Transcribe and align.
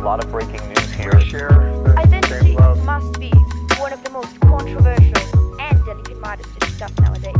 a 0.00 0.02
lot 0.02 0.24
of 0.24 0.32
breaking 0.32 0.60
news 0.68 0.92
here. 0.92 1.50
Identity 1.98 2.56
must 2.86 3.20
be 3.20 3.30
one 3.78 3.92
of 3.92 4.02
the 4.02 4.10
most 4.10 4.40
controversial 4.40 5.60
and 5.60 5.84
delicate 5.84 6.42
to 6.42 6.66
discuss 6.66 6.90
nowadays. 7.00 7.36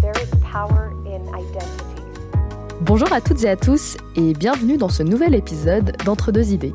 There 0.00 0.14
is 0.22 0.30
power 0.40 0.92
in 1.04 1.26
identity. 1.34 2.02
Bonjour 2.82 3.12
à 3.12 3.20
toutes 3.20 3.42
et 3.42 3.48
à 3.48 3.56
tous 3.56 3.96
et 4.14 4.34
bienvenue 4.34 4.76
dans 4.76 4.88
ce 4.88 5.02
nouvel 5.02 5.34
épisode 5.34 5.96
d'Entre 6.04 6.30
deux 6.30 6.52
idées. 6.52 6.74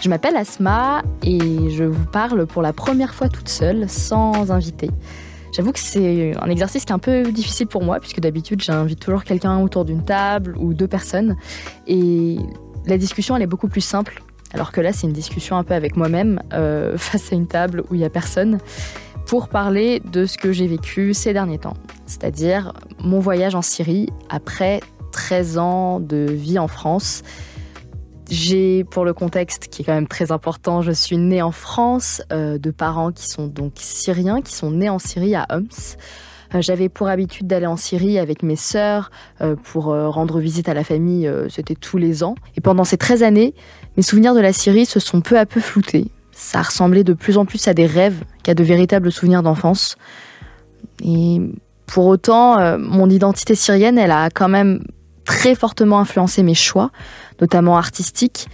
Je 0.00 0.08
m'appelle 0.08 0.36
Asma 0.36 1.02
et 1.24 1.70
je 1.70 1.82
vous 1.82 2.06
parle 2.06 2.46
pour 2.46 2.62
la 2.62 2.72
première 2.72 3.12
fois 3.12 3.28
toute 3.28 3.48
seule, 3.48 3.88
sans 3.88 4.52
invité. 4.52 4.88
J'avoue 5.52 5.72
que 5.72 5.80
c'est 5.80 6.32
un 6.40 6.48
exercice 6.48 6.84
qui 6.84 6.92
est 6.92 6.94
un 6.94 7.00
peu 7.00 7.32
difficile 7.32 7.66
pour 7.66 7.82
moi, 7.82 7.98
puisque 7.98 8.20
d'habitude 8.20 8.62
j'invite 8.62 9.00
toujours 9.00 9.24
quelqu'un 9.24 9.58
autour 9.60 9.84
d'une 9.84 10.04
table 10.04 10.54
ou 10.58 10.74
deux 10.74 10.88
personnes. 10.88 11.36
Et 11.88 12.36
la 12.86 12.98
discussion 12.98 13.34
elle 13.34 13.42
est 13.42 13.48
beaucoup 13.48 13.68
plus 13.68 13.80
simple, 13.80 14.22
alors 14.54 14.70
que 14.70 14.80
là 14.80 14.92
c'est 14.92 15.06
une 15.06 15.12
discussion 15.12 15.56
un 15.56 15.64
peu 15.64 15.74
avec 15.74 15.96
moi-même, 15.96 16.40
euh, 16.52 16.96
face 16.96 17.32
à 17.32 17.36
une 17.36 17.46
table 17.46 17.82
où 17.90 17.94
il 17.94 17.98
n'y 17.98 18.04
a 18.04 18.10
personne, 18.10 18.58
pour 19.26 19.48
parler 19.48 20.00
de 20.00 20.26
ce 20.26 20.38
que 20.38 20.52
j'ai 20.52 20.66
vécu 20.66 21.12
ces 21.12 21.32
derniers 21.32 21.58
temps. 21.58 21.76
C'est-à-dire 22.06 22.72
mon 23.00 23.18
voyage 23.18 23.54
en 23.54 23.62
Syrie 23.62 24.08
après 24.28 24.80
13 25.12 25.58
ans 25.58 26.00
de 26.00 26.26
vie 26.30 26.58
en 26.58 26.68
France 26.68 27.22
j'ai, 28.30 28.84
pour 28.84 29.04
le 29.04 29.12
contexte 29.12 29.68
qui 29.68 29.82
est 29.82 29.84
quand 29.84 29.92
même 29.92 30.08
très 30.08 30.32
important, 30.32 30.80
je 30.80 30.92
suis 30.92 31.18
née 31.18 31.42
en 31.42 31.52
France 31.52 32.22
euh, 32.32 32.56
de 32.56 32.70
parents 32.70 33.12
qui 33.12 33.28
sont 33.28 33.48
donc 33.48 33.74
syriens, 33.76 34.40
qui 34.40 34.54
sont 34.54 34.70
nés 34.70 34.88
en 34.88 34.98
Syrie 34.98 35.34
à 35.34 35.46
Homs. 35.50 35.68
Euh, 36.54 36.62
j'avais 36.62 36.88
pour 36.88 37.08
habitude 37.08 37.46
d'aller 37.46 37.66
en 37.66 37.76
Syrie 37.76 38.18
avec 38.18 38.42
mes 38.42 38.56
sœurs 38.56 39.10
pour 39.64 39.84
rendre 39.86 40.40
visite 40.40 40.70
à 40.70 40.74
la 40.74 40.84
famille, 40.84 41.30
c'était 41.50 41.74
tous 41.74 41.98
les 41.98 42.24
ans. 42.24 42.34
Et 42.56 42.62
pendant 42.62 42.84
ces 42.84 42.96
13 42.96 43.22
années, 43.22 43.54
mes 43.96 44.02
souvenirs 44.02 44.34
de 44.34 44.40
la 44.40 44.52
Syrie 44.52 44.86
se 44.86 45.00
sont 45.00 45.20
peu 45.20 45.38
à 45.38 45.46
peu 45.46 45.60
floutés. 45.60 46.08
Ça 46.32 46.62
ressemblait 46.62 47.04
de 47.04 47.12
plus 47.12 47.38
en 47.38 47.44
plus 47.44 47.68
à 47.68 47.74
des 47.74 47.86
rêves 47.86 48.22
qu'à 48.42 48.54
de 48.54 48.64
véritables 48.64 49.12
souvenirs 49.12 49.42
d'enfance. 49.42 49.96
Et 51.04 51.40
pour 51.86 52.06
autant, 52.06 52.78
mon 52.78 53.08
identité 53.08 53.54
syrienne, 53.54 53.98
elle 53.98 54.10
a 54.10 54.30
quand 54.30 54.48
même 54.48 54.84
très 55.24 55.54
fortement 55.54 56.00
influencé 56.00 56.42
mes 56.42 56.54
choix 56.54 56.90
notamment 57.40 57.76
artistique. 57.76 58.48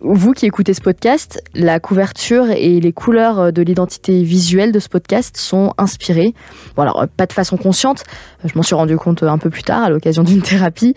Vous 0.00 0.32
qui 0.32 0.46
écoutez 0.46 0.74
ce 0.74 0.80
podcast, 0.80 1.40
la 1.54 1.78
couverture 1.78 2.50
et 2.50 2.80
les 2.80 2.92
couleurs 2.92 3.52
de 3.52 3.62
l'identité 3.62 4.24
visuelle 4.24 4.72
de 4.72 4.80
ce 4.80 4.88
podcast 4.88 5.36
sont 5.36 5.74
inspirées. 5.78 6.34
Bon 6.74 6.82
alors, 6.82 7.06
pas 7.16 7.26
de 7.26 7.32
façon 7.32 7.56
consciente, 7.56 8.02
je 8.44 8.50
m'en 8.56 8.64
suis 8.64 8.74
rendu 8.74 8.96
compte 8.96 9.22
un 9.22 9.38
peu 9.38 9.48
plus 9.48 9.62
tard 9.62 9.84
à 9.84 9.90
l'occasion 9.90 10.24
d'une 10.24 10.42
thérapie, 10.42 10.94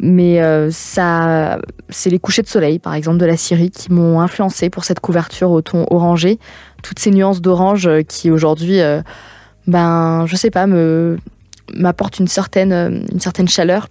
mais 0.00 0.42
euh, 0.42 0.70
ça, 0.70 1.60
c'est 1.88 2.10
les 2.10 2.18
couchers 2.18 2.42
de 2.42 2.48
soleil, 2.48 2.78
par 2.78 2.94
exemple, 2.94 3.18
de 3.18 3.26
la 3.26 3.36
Syrie 3.36 3.70
qui 3.70 3.92
m'ont 3.92 4.20
influencé 4.20 4.70
pour 4.70 4.84
cette 4.84 5.00
couverture 5.00 5.50
au 5.50 5.62
ton 5.62 5.86
orangé. 5.90 6.38
Toutes 6.82 6.98
ces 6.98 7.10
nuances 7.10 7.40
d'orange 7.40 7.88
qui 8.08 8.30
aujourd'hui, 8.30 8.80
euh, 8.80 9.02
ben, 9.66 10.26
je 10.26 10.36
sais 10.36 10.50
pas, 10.50 10.66
me 10.66 11.16
m'apportent 11.74 12.18
une 12.18 12.28
certaine, 12.28 13.06
une 13.10 13.20
certaine 13.20 13.48
chaleur. 13.48 13.88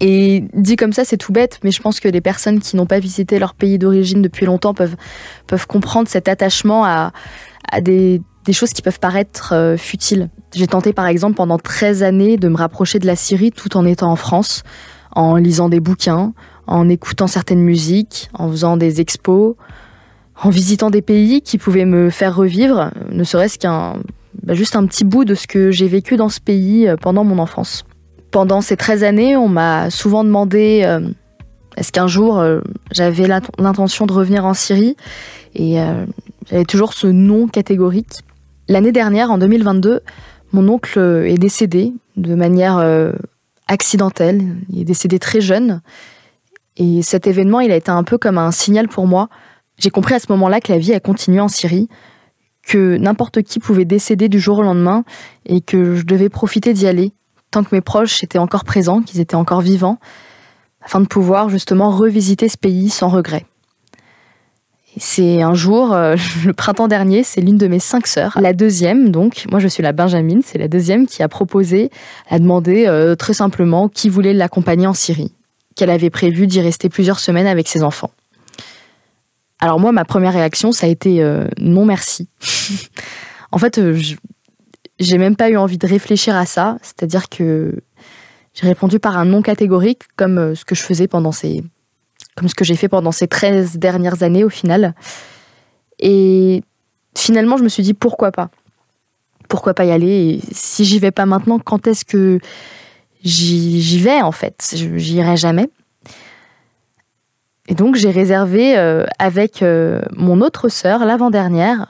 Et 0.00 0.44
dit 0.54 0.76
comme 0.76 0.92
ça, 0.92 1.04
c'est 1.04 1.16
tout 1.16 1.32
bête, 1.32 1.60
mais 1.62 1.70
je 1.70 1.80
pense 1.80 2.00
que 2.00 2.08
les 2.08 2.20
personnes 2.20 2.60
qui 2.60 2.76
n'ont 2.76 2.86
pas 2.86 2.98
visité 2.98 3.38
leur 3.38 3.54
pays 3.54 3.78
d'origine 3.78 4.22
depuis 4.22 4.46
longtemps 4.46 4.74
peuvent, 4.74 4.96
peuvent 5.46 5.66
comprendre 5.66 6.08
cet 6.08 6.26
attachement 6.28 6.84
à, 6.84 7.12
des 7.80 8.20
choses 8.52 8.72
qui 8.72 8.82
peuvent 8.82 8.98
paraître 8.98 9.52
euh, 9.52 9.76
futiles. 9.76 10.30
J'ai 10.54 10.66
tenté 10.66 10.92
par 10.92 11.06
exemple 11.06 11.34
pendant 11.34 11.58
13 11.58 12.02
années 12.02 12.36
de 12.36 12.48
me 12.48 12.56
rapprocher 12.56 12.98
de 12.98 13.06
la 13.06 13.16
Syrie 13.16 13.52
tout 13.52 13.76
en 13.76 13.84
étant 13.84 14.10
en 14.10 14.16
France, 14.16 14.62
en 15.14 15.36
lisant 15.36 15.68
des 15.68 15.80
bouquins, 15.80 16.32
en 16.66 16.88
écoutant 16.88 17.26
certaines 17.26 17.60
musiques, 17.60 18.30
en 18.34 18.50
faisant 18.50 18.76
des 18.76 19.00
expos, 19.00 19.54
en 20.42 20.50
visitant 20.50 20.90
des 20.90 21.02
pays 21.02 21.42
qui 21.42 21.58
pouvaient 21.58 21.84
me 21.84 22.10
faire 22.10 22.34
revivre, 22.34 22.90
ne 23.10 23.24
serait-ce 23.24 23.58
qu'un 23.58 23.96
bah, 24.42 24.54
juste 24.54 24.76
un 24.76 24.84
petit 24.86 25.04
bout 25.04 25.24
de 25.24 25.34
ce 25.34 25.46
que 25.46 25.70
j'ai 25.70 25.86
vécu 25.86 26.16
dans 26.16 26.28
ce 26.28 26.40
pays 26.40 26.88
euh, 26.88 26.96
pendant 26.96 27.24
mon 27.24 27.38
enfance. 27.38 27.84
Pendant 28.30 28.60
ces 28.60 28.76
13 28.76 29.04
années, 29.04 29.36
on 29.36 29.48
m'a 29.48 29.90
souvent 29.90 30.24
demandé 30.24 30.82
euh, 30.84 31.00
est-ce 31.76 31.92
qu'un 31.92 32.08
jour 32.08 32.38
euh, 32.38 32.60
j'avais 32.90 33.26
l'intention 33.26 34.06
de 34.06 34.12
revenir 34.12 34.44
en 34.44 34.54
Syrie? 34.54 34.96
Et 35.54 35.76
j'avais 36.50 36.64
toujours 36.64 36.94
ce 36.94 37.06
non 37.06 37.46
catégorique. 37.46 38.22
L'année 38.68 38.90
dernière, 38.90 39.30
en 39.30 39.38
2022, 39.38 40.00
mon 40.52 40.68
oncle 40.68 40.98
est 40.98 41.38
décédé 41.38 41.92
de 42.16 42.34
manière 42.34 42.84
accidentelle. 43.68 44.56
Il 44.70 44.80
est 44.80 44.84
décédé 44.84 45.18
très 45.18 45.40
jeune. 45.40 45.80
Et 46.76 47.02
cet 47.02 47.26
événement, 47.26 47.60
il 47.60 47.70
a 47.70 47.76
été 47.76 47.90
un 47.90 48.04
peu 48.04 48.18
comme 48.18 48.38
un 48.38 48.50
signal 48.50 48.88
pour 48.88 49.06
moi. 49.06 49.28
J'ai 49.78 49.90
compris 49.90 50.14
à 50.14 50.18
ce 50.18 50.26
moment-là 50.30 50.60
que 50.60 50.72
la 50.72 50.78
vie 50.78 50.92
a 50.92 51.00
continué 51.00 51.40
en 51.40 51.48
Syrie, 51.48 51.88
que 52.66 52.96
n'importe 52.96 53.42
qui 53.42 53.58
pouvait 53.58 53.84
décéder 53.84 54.28
du 54.28 54.40
jour 54.40 54.58
au 54.58 54.62
lendemain 54.62 55.04
et 55.46 55.60
que 55.60 55.94
je 55.94 56.04
devais 56.04 56.28
profiter 56.28 56.72
d'y 56.72 56.86
aller 56.86 57.12
tant 57.54 57.62
que 57.62 57.72
mes 57.72 57.80
proches 57.80 58.24
étaient 58.24 58.38
encore 58.38 58.64
présents, 58.64 59.00
qu'ils 59.00 59.20
étaient 59.20 59.36
encore 59.36 59.60
vivants, 59.60 59.98
afin 60.82 61.00
de 61.00 61.06
pouvoir 61.06 61.48
justement 61.48 61.90
revisiter 61.90 62.48
ce 62.48 62.56
pays 62.56 62.90
sans 62.90 63.08
regret. 63.08 63.46
C'est 64.96 65.42
un 65.42 65.54
jour, 65.54 65.92
euh, 65.92 66.16
le 66.44 66.52
printemps 66.52 66.88
dernier, 66.88 67.24
c'est 67.24 67.40
l'une 67.40 67.58
de 67.58 67.66
mes 67.66 67.80
cinq 67.80 68.06
sœurs, 68.06 68.38
la 68.40 68.52
deuxième 68.52 69.10
donc, 69.10 69.44
moi 69.50 69.58
je 69.58 69.68
suis 69.68 69.82
la 69.82 69.92
Benjamine, 69.92 70.42
c'est 70.44 70.58
la 70.58 70.68
deuxième 70.68 71.06
qui 71.06 71.22
a 71.22 71.28
proposé, 71.28 71.90
a 72.28 72.38
demandé 72.38 72.86
euh, 72.86 73.16
très 73.16 73.34
simplement 73.34 73.88
qui 73.88 74.08
voulait 74.08 74.32
l'accompagner 74.32 74.86
en 74.86 74.94
Syrie, 74.94 75.32
qu'elle 75.74 75.90
avait 75.90 76.10
prévu 76.10 76.46
d'y 76.46 76.60
rester 76.60 76.88
plusieurs 76.88 77.18
semaines 77.18 77.46
avec 77.46 77.68
ses 77.68 77.82
enfants. 77.82 78.10
Alors 79.60 79.80
moi, 79.80 79.92
ma 79.92 80.04
première 80.04 80.32
réaction, 80.32 80.72
ça 80.72 80.86
a 80.86 80.90
été 80.90 81.22
euh, 81.22 81.46
non 81.58 81.84
merci. 81.86 82.28
en 83.52 83.58
fait, 83.58 83.80
j'ai 85.00 85.18
même 85.18 85.36
pas 85.36 85.50
eu 85.50 85.56
envie 85.56 85.78
de 85.78 85.86
réfléchir 85.86 86.36
à 86.36 86.46
ça, 86.46 86.76
c'est-à-dire 86.82 87.28
que 87.28 87.74
j'ai 88.52 88.66
répondu 88.66 89.00
par 89.00 89.18
un 89.18 89.24
non 89.24 89.42
catégorique, 89.42 90.02
comme 90.16 90.54
ce 90.54 90.64
que 90.64 90.76
je 90.76 90.82
faisais 90.82 91.08
pendant 91.08 91.32
ces, 91.32 91.64
comme 92.36 92.48
ce 92.48 92.54
que 92.54 92.64
j'ai 92.64 92.76
fait 92.76 92.88
pendant 92.88 93.12
ces 93.12 93.28
13 93.28 93.78
dernières 93.78 94.22
années 94.22 94.44
au 94.44 94.48
final. 94.48 94.94
Et 95.98 96.62
finalement, 97.16 97.56
je 97.56 97.64
me 97.64 97.68
suis 97.68 97.82
dit 97.82 97.94
pourquoi 97.94 98.32
pas? 98.32 98.50
Pourquoi 99.48 99.74
pas 99.74 99.84
y 99.84 99.90
aller? 99.90 100.40
Si 100.52 100.84
j'y 100.84 100.98
vais 100.98 101.10
pas 101.10 101.26
maintenant, 101.26 101.58
quand 101.58 101.86
est-ce 101.86 102.04
que 102.04 102.38
j'y 103.22 103.98
vais 103.98 104.20
en 104.22 104.32
fait? 104.32 104.74
J'irai 104.96 105.36
jamais. 105.36 105.68
Et 107.68 107.74
donc 107.74 107.94
j'ai 107.94 108.10
réservé 108.10 108.76
euh, 108.76 109.06
avec 109.18 109.62
euh, 109.62 110.02
mon 110.14 110.42
autre 110.42 110.68
sœur 110.68 111.06
l'avant-dernière 111.06 111.86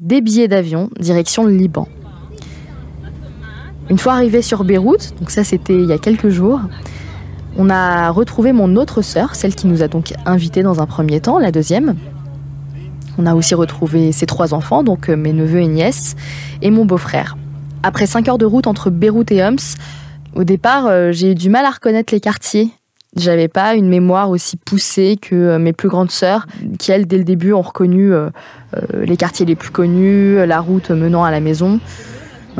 des 0.00 0.22
billets 0.22 0.48
d'avion 0.48 0.88
direction 0.98 1.44
le 1.44 1.52
Liban. 1.54 1.88
Une 3.90 3.98
fois 3.98 4.14
arrivé 4.14 4.42
sur 4.42 4.64
Beyrouth, 4.64 5.14
donc 5.18 5.30
ça 5.30 5.44
c'était 5.44 5.74
il 5.74 5.86
y 5.86 5.92
a 5.92 5.98
quelques 5.98 6.28
jours, 6.28 6.60
on 7.56 7.70
a 7.70 8.10
retrouvé 8.10 8.52
mon 8.52 8.76
autre 8.76 9.02
sœur, 9.02 9.34
celle 9.34 9.54
qui 9.54 9.66
nous 9.66 9.82
a 9.82 9.88
donc 9.88 10.12
invités 10.26 10.62
dans 10.62 10.80
un 10.80 10.86
premier 10.86 11.20
temps, 11.20 11.38
la 11.38 11.50
deuxième. 11.50 11.96
On 13.18 13.26
a 13.26 13.34
aussi 13.34 13.54
retrouvé 13.54 14.12
ses 14.12 14.26
trois 14.26 14.54
enfants, 14.54 14.84
donc 14.84 15.08
euh, 15.08 15.16
mes 15.16 15.32
neveux 15.32 15.60
et 15.60 15.66
nièces, 15.66 16.14
et 16.62 16.70
mon 16.70 16.84
beau-frère. 16.84 17.36
Après 17.82 18.06
cinq 18.06 18.28
heures 18.28 18.38
de 18.38 18.46
route 18.46 18.66
entre 18.66 18.90
Beyrouth 18.90 19.32
et 19.32 19.42
Homs, 19.42 19.56
au 20.34 20.44
départ, 20.44 20.86
euh, 20.86 21.10
j'ai 21.10 21.32
eu 21.32 21.34
du 21.34 21.48
mal 21.48 21.64
à 21.64 21.70
reconnaître 21.70 22.14
les 22.14 22.20
quartiers. 22.20 22.70
J'avais 23.16 23.48
pas 23.48 23.74
une 23.74 23.88
mémoire 23.88 24.30
aussi 24.30 24.56
poussée 24.56 25.18
que 25.20 25.34
euh, 25.34 25.58
mes 25.58 25.72
plus 25.72 25.88
grandes 25.88 26.12
sœurs, 26.12 26.46
qui 26.78 26.92
elles, 26.92 27.06
dès 27.06 27.18
le 27.18 27.24
début, 27.24 27.52
ont 27.52 27.62
reconnu 27.62 28.12
les 28.92 29.16
quartiers 29.16 29.46
les 29.46 29.56
plus 29.56 29.70
connus, 29.70 30.44
la 30.46 30.60
route 30.60 30.90
menant 30.90 31.24
à 31.24 31.30
la 31.30 31.40
maison 31.40 31.80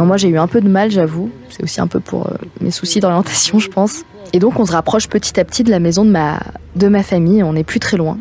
moi 0.05 0.17
j'ai 0.17 0.29
eu 0.29 0.39
un 0.39 0.47
peu 0.47 0.61
de 0.61 0.69
mal, 0.69 0.91
j'avoue. 0.91 1.31
C'est 1.49 1.63
aussi 1.63 1.81
un 1.81 1.87
peu 1.87 2.01
pour 2.01 2.31
mes 2.61 2.71
soucis 2.71 3.01
d'orientation, 3.01 3.59
je 3.59 3.69
pense. 3.69 4.05
Et 4.33 4.39
donc 4.39 4.59
on 4.59 4.67
se 4.67 4.73
rapproche 4.73 5.09
petit 5.09 5.39
à 5.41 5.45
petit 5.45 5.65
de 5.65 5.71
la 5.71 5.81
maison 5.81 6.05
de 6.05 6.11
ma, 6.11 6.41
de 6.77 6.89
ma 6.89 7.03
famille, 7.03 7.43
on 7.43 7.53
n'est 7.53 7.65
plus 7.65 7.81
très 7.81 7.97
loin. 7.97 8.19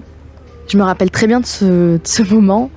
Je 0.68 0.78
me 0.78 0.84
rappelle 0.84 1.12
très 1.12 1.28
bien 1.28 1.40
de 1.40 1.46
ce, 1.46 2.34
moment. 2.34 2.70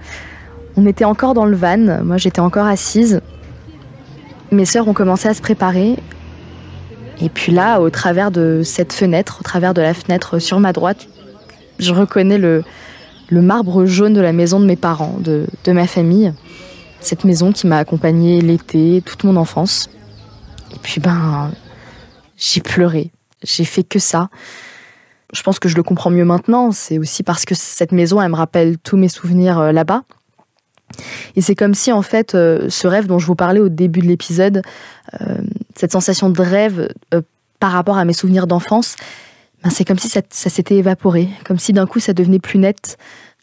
On 0.76 0.86
était 0.86 1.04
encore 1.04 1.34
dans 1.34 1.44
le 1.46 1.56
van, 1.56 2.02
moi 2.04 2.16
j'étais 2.16 2.40
encore 2.40 2.66
assise. 2.66 3.20
Mes 4.52 4.64
sœurs 4.64 4.88
ont 4.88 4.94
commencé 4.94 5.28
à 5.28 5.34
se 5.34 5.42
préparer. 5.42 5.96
Et 7.22 7.28
puis 7.28 7.52
là, 7.52 7.80
au 7.80 7.90
travers 7.90 8.30
de 8.30 8.62
cette 8.64 8.92
fenêtre, 8.92 9.38
au 9.40 9.42
travers 9.42 9.74
de 9.74 9.82
la 9.82 9.94
fenêtre 9.94 10.38
sur 10.38 10.58
ma 10.58 10.72
droite, 10.72 11.08
je 11.78 11.92
reconnais 11.92 12.38
le, 12.38 12.64
le 13.28 13.42
marbre 13.42 13.84
jaune 13.84 14.14
de 14.14 14.20
la 14.20 14.32
maison 14.32 14.58
de 14.58 14.64
mes 14.64 14.76
parents, 14.76 15.16
de, 15.20 15.46
de 15.64 15.72
ma 15.72 15.86
famille 15.86 16.32
cette 17.00 17.24
maison 17.24 17.52
qui 17.52 17.66
m'a 17.66 17.78
accompagnée 17.78 18.40
l'été, 18.40 19.02
toute 19.04 19.24
mon 19.24 19.36
enfance. 19.36 19.90
Et 20.72 20.78
puis 20.82 21.00
ben, 21.00 21.50
j'ai 22.36 22.60
pleuré. 22.60 23.10
J'ai 23.42 23.64
fait 23.64 23.84
que 23.84 23.98
ça. 23.98 24.28
Je 25.32 25.42
pense 25.42 25.58
que 25.58 25.68
je 25.68 25.76
le 25.76 25.82
comprends 25.82 26.10
mieux 26.10 26.24
maintenant. 26.24 26.72
C'est 26.72 26.98
aussi 26.98 27.22
parce 27.22 27.44
que 27.44 27.54
cette 27.54 27.92
maison, 27.92 28.20
elle 28.20 28.30
me 28.30 28.36
rappelle 28.36 28.78
tous 28.78 28.96
mes 28.96 29.08
souvenirs 29.08 29.58
euh, 29.58 29.72
là-bas. 29.72 30.02
Et 31.36 31.40
c'est 31.40 31.54
comme 31.54 31.74
si, 31.74 31.92
en 31.92 32.02
fait, 32.02 32.34
euh, 32.34 32.68
ce 32.68 32.88
rêve 32.88 33.06
dont 33.06 33.18
je 33.18 33.26
vous 33.26 33.36
parlais 33.36 33.60
au 33.60 33.68
début 33.68 34.00
de 34.00 34.06
l'épisode, 34.06 34.62
euh, 35.20 35.36
cette 35.76 35.92
sensation 35.92 36.30
de 36.30 36.42
rêve 36.42 36.92
par 37.60 37.72
rapport 37.72 37.96
à 37.96 38.04
mes 38.04 38.12
souvenirs 38.12 38.46
d'enfance, 38.46 38.96
ben, 39.62 39.70
c'est 39.70 39.84
comme 39.84 39.98
si 39.98 40.08
ça, 40.08 40.22
s'était 40.30 40.76
évaporé, 40.76 41.28
comme 41.44 41.58
si 41.58 41.72
d'un 41.72 41.86
coup 41.86 42.00
ça 42.00 42.12
devenait 42.12 42.40
plus 42.40 42.58
net. 42.58 42.96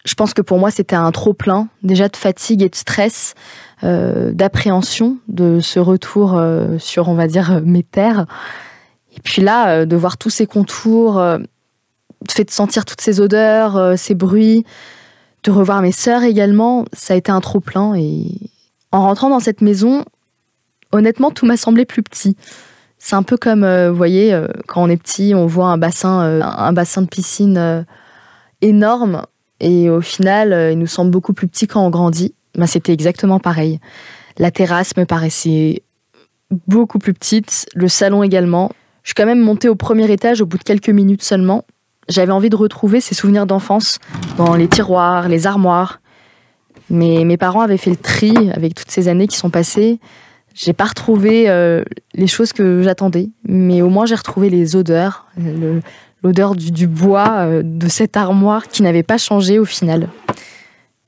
Je 0.03 0.15
pense 0.15 0.33
que 0.33 0.41
pour 0.41 0.57
moi 0.57 0.71
c'était 0.71 0.95
un 0.95 1.11
trop 1.11 1.33
plein, 1.33 1.67
déjà 1.83 2.09
de 2.09 2.17
fatigue 2.17 2.63
et 2.63 2.69
de 2.69 2.75
stress, 2.75 3.35
d'appréhension 3.83 5.17
de 5.27 5.59
ce 5.59 5.79
retour 5.79 6.41
sur, 6.79 7.09
on 7.09 7.13
va 7.13 7.27
dire, 7.27 7.61
mes 7.63 7.83
terres. 7.83 8.25
Et 9.17 9.21
puis 9.23 9.41
là, 9.41 9.69
euh, 9.69 9.85
de 9.85 9.95
voir 9.95 10.17
tous 10.17 10.29
ces 10.29 10.45
contours, 10.45 11.19
euh, 11.19 11.39
fait 12.29 12.45
de 12.45 12.51
sentir 12.51 12.85
toutes 12.85 13.01
ces 13.01 13.19
odeurs, 13.19 13.75
euh, 13.75 13.95
ces 13.95 14.15
bruits, 14.15 14.63
de 15.43 15.51
revoir 15.51 15.81
mes 15.81 15.91
sœurs 15.91 16.23
également, 16.23 16.85
ça 16.93 17.13
a 17.13 17.17
été 17.17 17.31
un 17.31 17.41
trop 17.41 17.59
plein. 17.59 17.95
Et 17.95 18.27
en 18.91 19.01
rentrant 19.01 19.29
dans 19.29 19.39
cette 19.39 19.61
maison, 19.61 20.05
honnêtement, 20.91 21.31
tout 21.31 21.45
m'a 21.45 21.57
semblé 21.57 21.85
plus 21.85 22.03
petit. 22.03 22.37
C'est 22.99 23.15
un 23.15 23.23
peu 23.23 23.37
comme, 23.37 23.65
vous 23.87 23.95
voyez, 23.95 24.37
quand 24.67 24.83
on 24.83 24.89
est 24.89 24.97
petit, 24.97 25.33
on 25.35 25.45
voit 25.45 25.67
un 25.67 25.77
bassin, 25.77 26.41
un 26.41 26.73
bassin 26.73 27.03
de 27.03 27.07
piscine 27.07 27.85
énorme, 28.61 29.21
et 29.59 29.87
au 29.89 30.01
final, 30.01 30.71
il 30.71 30.79
nous 30.79 30.87
semble 30.87 31.11
beaucoup 31.11 31.33
plus 31.33 31.47
petit 31.47 31.67
quand 31.67 31.85
on 31.85 31.91
grandit. 31.91 32.33
Ben, 32.55 32.65
C'était 32.65 32.91
exactement 32.91 33.39
pareil. 33.39 33.79
La 34.39 34.49
terrasse 34.49 34.97
me 34.97 35.05
paraissait 35.05 35.83
beaucoup 36.67 36.97
plus 36.97 37.13
petite, 37.13 37.67
le 37.75 37.87
salon 37.87 38.23
également. 38.23 38.71
Je 39.07 39.11
suis 39.11 39.15
quand 39.15 39.25
même 39.25 39.39
montée 39.39 39.69
au 39.69 39.75
premier 39.75 40.11
étage 40.11 40.41
au 40.41 40.45
bout 40.45 40.57
de 40.57 40.63
quelques 40.63 40.89
minutes 40.89 41.23
seulement. 41.23 41.63
J'avais 42.09 42.33
envie 42.33 42.49
de 42.49 42.57
retrouver 42.57 42.99
ces 42.99 43.15
souvenirs 43.15 43.45
d'enfance 43.45 43.99
dans 44.35 44.53
les 44.53 44.67
tiroirs, 44.67 45.29
les 45.29 45.47
armoires. 45.47 46.01
Mais 46.89 47.23
mes 47.23 47.37
parents 47.37 47.61
avaient 47.61 47.77
fait 47.77 47.89
le 47.89 47.95
tri 47.95 48.33
avec 48.53 48.75
toutes 48.75 48.91
ces 48.91 49.07
années 49.07 49.27
qui 49.27 49.37
sont 49.37 49.49
passées. 49.49 50.01
J'ai 50.53 50.73
pas 50.73 50.83
retrouvé 50.83 51.49
euh, 51.49 51.85
les 52.15 52.27
choses 52.27 52.51
que 52.51 52.81
j'attendais, 52.81 53.29
mais 53.47 53.81
au 53.81 53.87
moins 53.87 54.05
j'ai 54.05 54.15
retrouvé 54.15 54.49
les 54.49 54.75
odeurs, 54.75 55.25
l'odeur 56.21 56.53
du, 56.55 56.87
bois 56.87 57.29
euh, 57.37 57.61
de 57.63 57.87
cette 57.87 58.17
armoire 58.17 58.67
qui 58.67 58.83
n'avait 58.83 59.03
pas 59.03 59.17
changé 59.17 59.57
au 59.57 59.63
final. 59.65 60.09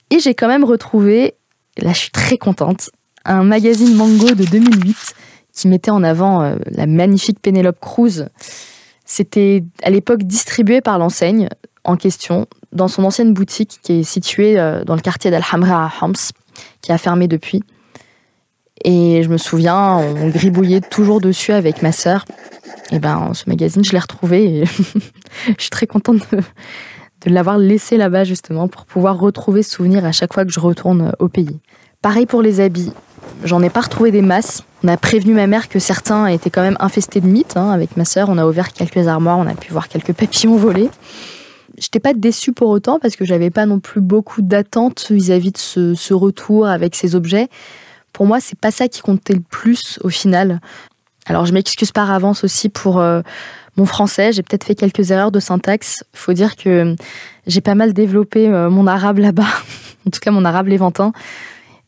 Et 0.09 0.19
j'ai 0.19 0.35
quand 0.35 0.47
même 0.47 0.63
retrouvé, 0.63 1.35
et 1.75 1.81
là 1.83 1.91
je 1.91 1.97
suis 1.97 2.11
très 2.11 2.37
contente, 2.37 2.91
un 3.25 3.43
magazine 3.43 3.93
Mango 3.93 4.35
de 4.35 4.45
2008 4.45 5.15
qui 5.59 5.67
mettait 5.67 5.91
en 5.91 6.03
avant 6.03 6.41
euh, 6.41 6.55
la 6.71 6.87
magnifique 6.87 7.41
Penelope 7.41 7.79
Cruz. 7.81 8.27
C'était 9.03 9.63
à 9.83 9.89
l'époque 9.89 10.23
distribué 10.23 10.79
par 10.79 10.97
l'enseigne 10.97 11.49
en 11.83 11.97
question 11.97 12.47
dans 12.71 12.87
son 12.87 13.03
ancienne 13.03 13.33
boutique 13.33 13.79
qui 13.83 13.99
est 13.99 14.03
située 14.03 14.57
euh, 14.57 14.85
dans 14.85 14.95
le 14.95 15.01
quartier 15.01 15.31
d'Al-Hamra 15.31 15.85
à 15.85 15.91
Homs, 16.01 16.13
qui 16.81 16.93
a 16.93 16.97
fermé 16.97 17.27
depuis. 17.27 17.61
Et 18.85 19.21
je 19.23 19.29
me 19.29 19.37
souviens, 19.37 19.97
on 19.97 20.29
gribouillait 20.29 20.79
toujours 20.79 21.19
dessus 21.19 21.51
avec 21.51 21.81
ma 21.81 21.91
sœur. 21.91 22.23
Et 22.91 22.99
ben, 22.99 23.33
ce 23.33 23.43
magazine, 23.49 23.83
je 23.83 23.91
l'ai 23.91 23.99
retrouvé 23.99 24.61
et 24.61 24.65
je 25.57 25.61
suis 25.61 25.69
très 25.69 25.87
contente 25.87 26.19
de, 26.31 26.37
de 26.37 27.29
l'avoir 27.29 27.57
laissé 27.57 27.97
là-bas 27.97 28.23
justement 28.23 28.69
pour 28.69 28.85
pouvoir 28.85 29.19
retrouver 29.19 29.61
ce 29.63 29.71
souvenir 29.71 30.05
à 30.05 30.13
chaque 30.13 30.33
fois 30.33 30.45
que 30.45 30.53
je 30.53 30.61
retourne 30.61 31.11
au 31.19 31.27
pays. 31.27 31.59
Pareil 32.01 32.25
pour 32.25 32.41
les 32.41 32.61
habits. 32.61 32.93
J'en 33.43 33.61
ai 33.63 33.69
pas 33.69 33.81
retrouvé 33.81 34.11
des 34.11 34.21
masses. 34.21 34.63
On 34.83 34.87
a 34.89 34.97
prévenu 34.97 35.33
ma 35.33 35.47
mère 35.47 35.69
que 35.69 35.79
certains 35.79 36.27
étaient 36.27 36.49
quand 36.49 36.61
même 36.61 36.77
infestés 36.79 37.21
de 37.21 37.27
mythes. 37.27 37.55
hein. 37.55 37.71
Avec 37.71 37.95
ma 37.95 38.03
sœur, 38.03 38.29
on 38.29 38.37
a 38.37 38.45
ouvert 38.45 38.73
quelques 38.73 39.07
armoires, 39.07 39.37
on 39.37 39.47
a 39.47 39.55
pu 39.55 39.71
voir 39.71 39.87
quelques 39.87 40.13
papillons 40.13 40.57
voler. 40.57 40.89
J'étais 41.77 41.99
pas 41.99 42.13
déçue 42.13 42.51
pour 42.51 42.69
autant 42.69 42.99
parce 42.99 43.15
que 43.15 43.23
j'avais 43.23 43.49
pas 43.49 43.65
non 43.65 43.79
plus 43.79 44.01
beaucoup 44.01 44.41
d'attentes 44.41 45.07
vis-à-vis 45.09 45.53
de 45.53 45.57
ce, 45.57 46.13
retour 46.13 46.67
avec 46.67 46.95
ces 46.95 47.15
objets. 47.15 47.47
Pour 48.11 48.25
moi, 48.25 48.39
c'est 48.41 48.59
pas 48.59 48.71
ça 48.71 48.89
qui 48.89 49.01
comptait 49.01 49.33
le 49.33 49.43
plus 49.49 49.99
au 50.03 50.09
final. 50.09 50.59
Alors 51.25 51.45
je 51.45 51.53
m'excuse 51.53 51.91
par 51.91 52.11
avance 52.11 52.43
aussi 52.43 52.67
pour 52.67 52.99
euh, 52.99 53.21
mon 53.77 53.85
français. 53.85 54.33
J'ai 54.33 54.43
peut-être 54.43 54.65
fait 54.65 54.75
quelques 54.75 55.11
erreurs 55.11 55.31
de 55.31 55.39
syntaxe. 55.39 56.03
Faut 56.13 56.33
dire 56.33 56.57
que 56.57 56.95
j'ai 57.47 57.61
pas 57.61 57.75
mal 57.75 57.93
développé 57.93 58.49
euh, 58.49 58.69
mon 58.69 58.85
arabe 58.87 59.19
là-bas, 59.19 59.47
en 60.07 60.09
tout 60.09 60.19
cas 60.19 60.31
mon 60.31 60.43
arabe 60.43 60.67
léventin. 60.67 61.13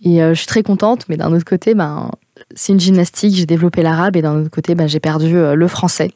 Et 0.03 0.21
euh, 0.21 0.33
je 0.33 0.39
suis 0.39 0.48
très 0.48 0.63
contente, 0.63 1.06
mais 1.09 1.18
d'un 1.18 1.31
autre 1.31 1.45
côté, 1.45 1.75
ben, 1.75 2.12
c'est 2.56 2.74
une 2.74 2.80
gymnastique. 2.80 3.36
J'ai 3.36 3.45
développé 3.45 3.83
l'arabe 3.83 4.15
et 4.15 4.21
d'un 4.21 4.42
autre 4.42 4.50
côté, 4.50 4.75
ben, 4.75 4.88
j'ai 4.88 5.00
perdu 5.00 5.38
euh, 5.38 5.56
le 5.56 5.68
français. 5.68 6.12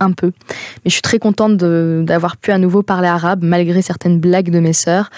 Un 0.00 0.10
peu. 0.10 0.32
Mais 0.48 0.86
je 0.86 0.92
suis 0.92 1.02
très 1.02 1.20
contente 1.20 1.56
d'avoir 1.56 2.36
pu 2.36 2.50
à 2.50 2.58
nouveau 2.58 2.82
parler 2.82 3.06
arabe, 3.06 3.44
malgré 3.44 3.80
certaines 3.80 4.18
blagues 4.18 4.50
de 4.50 4.58
mes 4.58 4.72
sœurs. 4.72 5.08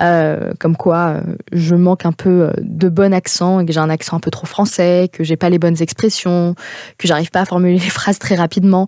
Euh, 0.00 0.52
comme 0.58 0.76
quoi, 0.76 1.22
je 1.52 1.74
manque 1.74 2.04
un 2.04 2.12
peu 2.12 2.50
de 2.58 2.90
bon 2.90 3.14
accent, 3.14 3.60
et 3.60 3.64
que 3.64 3.72
j'ai 3.72 3.80
un 3.80 3.88
accent 3.88 4.18
un 4.18 4.20
peu 4.20 4.30
trop 4.30 4.46
français, 4.46 5.08
que 5.10 5.24
j'ai 5.24 5.36
pas 5.36 5.48
les 5.48 5.58
bonnes 5.58 5.80
expressions, 5.80 6.54
que 6.98 7.08
j'arrive 7.08 7.30
pas 7.30 7.40
à 7.40 7.44
formuler 7.46 7.78
les 7.78 7.90
phrases 7.90 8.18
très 8.18 8.34
rapidement. 8.34 8.86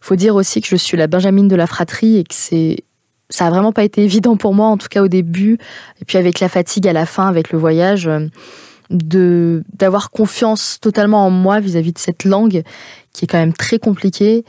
Faut 0.00 0.16
dire 0.16 0.34
aussi 0.36 0.62
que 0.62 0.68
je 0.68 0.76
suis 0.76 0.96
la 0.96 1.06
Benjamine 1.06 1.48
de 1.48 1.56
la 1.56 1.66
fratrie 1.66 2.16
et 2.16 2.24
que 2.24 2.34
c'est 2.34 2.78
ça 3.32 3.46
a 3.46 3.50
vraiment 3.50 3.72
pas 3.72 3.82
été 3.82 4.02
évident 4.02 4.36
pour 4.36 4.54
moi, 4.54 4.66
en 4.66 4.76
tout 4.76 4.88
cas 4.88 5.02
au 5.02 5.08
début, 5.08 5.58
et 6.00 6.04
puis 6.04 6.18
avec 6.18 6.38
la 6.38 6.48
fatigue 6.48 6.86
à 6.86 6.92
la 6.92 7.06
fin, 7.06 7.26
avec 7.26 7.50
le 7.50 7.58
voyage, 7.58 8.06
euh, 8.06 8.26
de 8.90 9.64
d'avoir 9.72 10.10
confiance 10.10 10.78
totalement 10.80 11.24
en 11.24 11.30
moi 11.30 11.60
vis-à-vis 11.60 11.92
de 11.92 11.98
cette 11.98 12.24
langue 12.24 12.62
qui 13.14 13.24
est 13.24 13.28
quand 13.28 13.38
même 13.38 13.54
très 13.54 13.78
compliquée. 13.78 14.44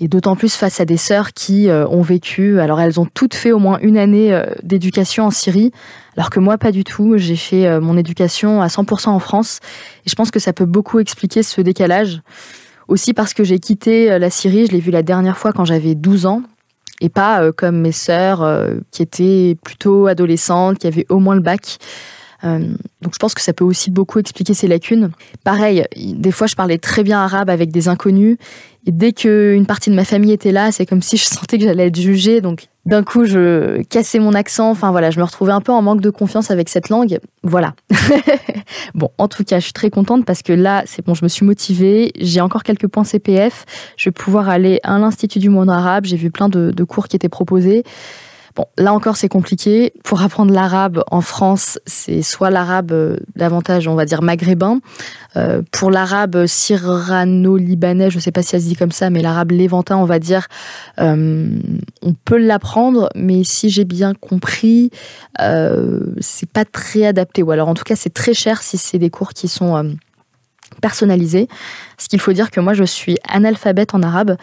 Et 0.00 0.06
d'autant 0.06 0.36
plus 0.36 0.54
face 0.54 0.78
à 0.78 0.84
des 0.84 0.98
sœurs 0.98 1.32
qui 1.32 1.68
euh, 1.68 1.88
ont 1.88 2.02
vécu, 2.02 2.60
alors 2.60 2.80
elles 2.80 3.00
ont 3.00 3.06
toutes 3.06 3.34
fait 3.34 3.50
au 3.50 3.58
moins 3.58 3.78
une 3.80 3.96
année 3.96 4.32
euh, 4.32 4.44
d'éducation 4.62 5.24
en 5.24 5.30
Syrie, 5.30 5.72
alors 6.16 6.30
que 6.30 6.38
moi 6.38 6.58
pas 6.58 6.70
du 6.70 6.84
tout. 6.84 7.16
J'ai 7.16 7.34
fait 7.34 7.80
mon 7.80 7.96
éducation 7.96 8.60
à 8.60 8.66
100% 8.66 9.08
en 9.08 9.18
France. 9.18 9.58
Et 10.06 10.10
je 10.10 10.14
pense 10.14 10.30
que 10.30 10.38
ça 10.38 10.52
peut 10.52 10.66
beaucoup 10.66 11.00
expliquer 11.00 11.42
ce 11.42 11.62
décalage. 11.62 12.20
Aussi 12.88 13.12
parce 13.12 13.34
que 13.34 13.42
j'ai 13.42 13.58
quitté 13.58 14.18
la 14.18 14.30
Syrie, 14.30 14.66
je 14.66 14.72
l'ai 14.72 14.80
vu 14.80 14.90
la 14.90 15.02
dernière 15.02 15.36
fois 15.36 15.52
quand 15.52 15.64
j'avais 15.64 15.94
12 15.94 16.26
ans, 16.26 16.42
et 17.00 17.08
pas 17.08 17.42
euh, 17.42 17.52
comme 17.52 17.80
mes 17.80 17.92
sœurs 17.92 18.42
euh, 18.42 18.74
qui 18.90 19.02
étaient 19.02 19.56
plutôt 19.62 20.06
adolescentes, 20.06 20.78
qui 20.78 20.86
avaient 20.86 21.06
au 21.08 21.18
moins 21.18 21.34
le 21.34 21.40
bac. 21.40 21.78
Euh, 22.44 22.60
donc 23.02 23.14
je 23.14 23.18
pense 23.18 23.34
que 23.34 23.40
ça 23.40 23.52
peut 23.52 23.64
aussi 23.64 23.90
beaucoup 23.90 24.18
expliquer 24.18 24.54
ces 24.54 24.68
lacunes. 24.68 25.10
Pareil, 25.44 25.84
des 25.96 26.30
fois 26.30 26.46
je 26.46 26.54
parlais 26.54 26.78
très 26.78 27.02
bien 27.02 27.18
arabe 27.18 27.50
avec 27.50 27.72
des 27.72 27.88
inconnus 27.88 28.36
et 28.86 28.92
dès 28.92 29.12
qu'une 29.12 29.66
partie 29.66 29.90
de 29.90 29.96
ma 29.96 30.04
famille 30.04 30.32
était 30.32 30.52
là, 30.52 30.70
c'est 30.70 30.86
comme 30.86 31.02
si 31.02 31.16
je 31.16 31.24
sentais 31.26 31.58
que 31.58 31.64
j'allais 31.64 31.88
être 31.88 32.00
jugée. 32.00 32.40
Donc 32.40 32.68
d'un 32.88 33.02
coup 33.02 33.26
je 33.26 33.82
cassais 33.82 34.18
mon 34.18 34.32
accent. 34.32 34.70
Enfin 34.70 34.90
voilà, 34.90 35.10
je 35.10 35.18
me 35.18 35.24
retrouvais 35.24 35.52
un 35.52 35.60
peu 35.60 35.72
en 35.72 35.82
manque 35.82 36.00
de 36.00 36.08
confiance 36.08 36.50
avec 36.50 36.70
cette 36.70 36.88
langue. 36.88 37.18
Voilà. 37.42 37.74
bon, 38.94 39.10
en 39.18 39.28
tout 39.28 39.44
cas, 39.44 39.58
je 39.58 39.64
suis 39.64 39.72
très 39.74 39.90
contente 39.90 40.24
parce 40.24 40.42
que 40.42 40.54
là, 40.54 40.82
c'est 40.86 41.04
bon, 41.04 41.12
je 41.12 41.22
me 41.22 41.28
suis 41.28 41.44
motivée. 41.44 42.12
J'ai 42.18 42.40
encore 42.40 42.62
quelques 42.62 42.88
points 42.88 43.04
CPF. 43.04 43.66
Je 43.98 44.08
vais 44.08 44.12
pouvoir 44.12 44.48
aller 44.48 44.80
à 44.84 44.98
l'Institut 44.98 45.38
du 45.38 45.50
monde 45.50 45.68
arabe. 45.68 46.06
J'ai 46.06 46.16
vu 46.16 46.30
plein 46.30 46.48
de, 46.48 46.70
de 46.70 46.84
cours 46.84 47.08
qui 47.08 47.16
étaient 47.16 47.28
proposés. 47.28 47.84
Bon, 48.54 48.64
là 48.76 48.92
encore, 48.92 49.16
c'est 49.16 49.28
compliqué. 49.28 49.92
Pour 50.04 50.22
apprendre 50.22 50.52
l'arabe 50.52 51.02
en 51.10 51.20
France, 51.20 51.78
c'est 51.86 52.22
soit 52.22 52.50
l'arabe 52.50 52.92
euh, 52.92 53.16
davantage, 53.36 53.88
on 53.88 53.94
va 53.94 54.04
dire, 54.04 54.22
maghrébin. 54.22 54.80
Euh, 55.36 55.62
pour 55.72 55.90
l'arabe 55.90 56.46
cyrano-libanais, 56.46 58.10
je 58.10 58.16
ne 58.16 58.20
sais 58.20 58.32
pas 58.32 58.42
si 58.42 58.50
ça 58.50 58.58
se 58.58 58.64
dit 58.64 58.76
comme 58.76 58.92
ça, 58.92 59.10
mais 59.10 59.22
l'arabe 59.22 59.50
léventin, 59.50 59.96
on 59.96 60.04
va 60.04 60.18
dire, 60.18 60.48
euh, 61.00 61.48
on 62.02 62.14
peut 62.14 62.38
l'apprendre, 62.38 63.10
mais 63.14 63.44
si 63.44 63.70
j'ai 63.70 63.84
bien 63.84 64.14
compris, 64.14 64.90
c'est 66.20 66.50
pas 66.50 66.64
très 66.64 67.04
adapté. 67.04 67.42
Ou 67.42 67.50
alors, 67.50 67.68
en 67.68 67.74
tout 67.74 67.84
cas, 67.84 67.96
c'est 67.96 68.12
très 68.12 68.34
cher 68.34 68.62
si 68.62 68.76
c'est 68.76 68.98
des 68.98 69.10
cours 69.10 69.32
qui 69.32 69.48
sont 69.48 69.96
personnalisés. 70.80 71.48
Ce 71.98 72.08
qu'il 72.08 72.20
faut 72.20 72.32
dire 72.32 72.50
que 72.50 72.60
moi, 72.60 72.74
je 72.74 72.84
suis 72.84 73.16
analphabète 73.28 73.94
en 73.94 74.02
arabe, 74.02 74.30
euh, 74.30 74.34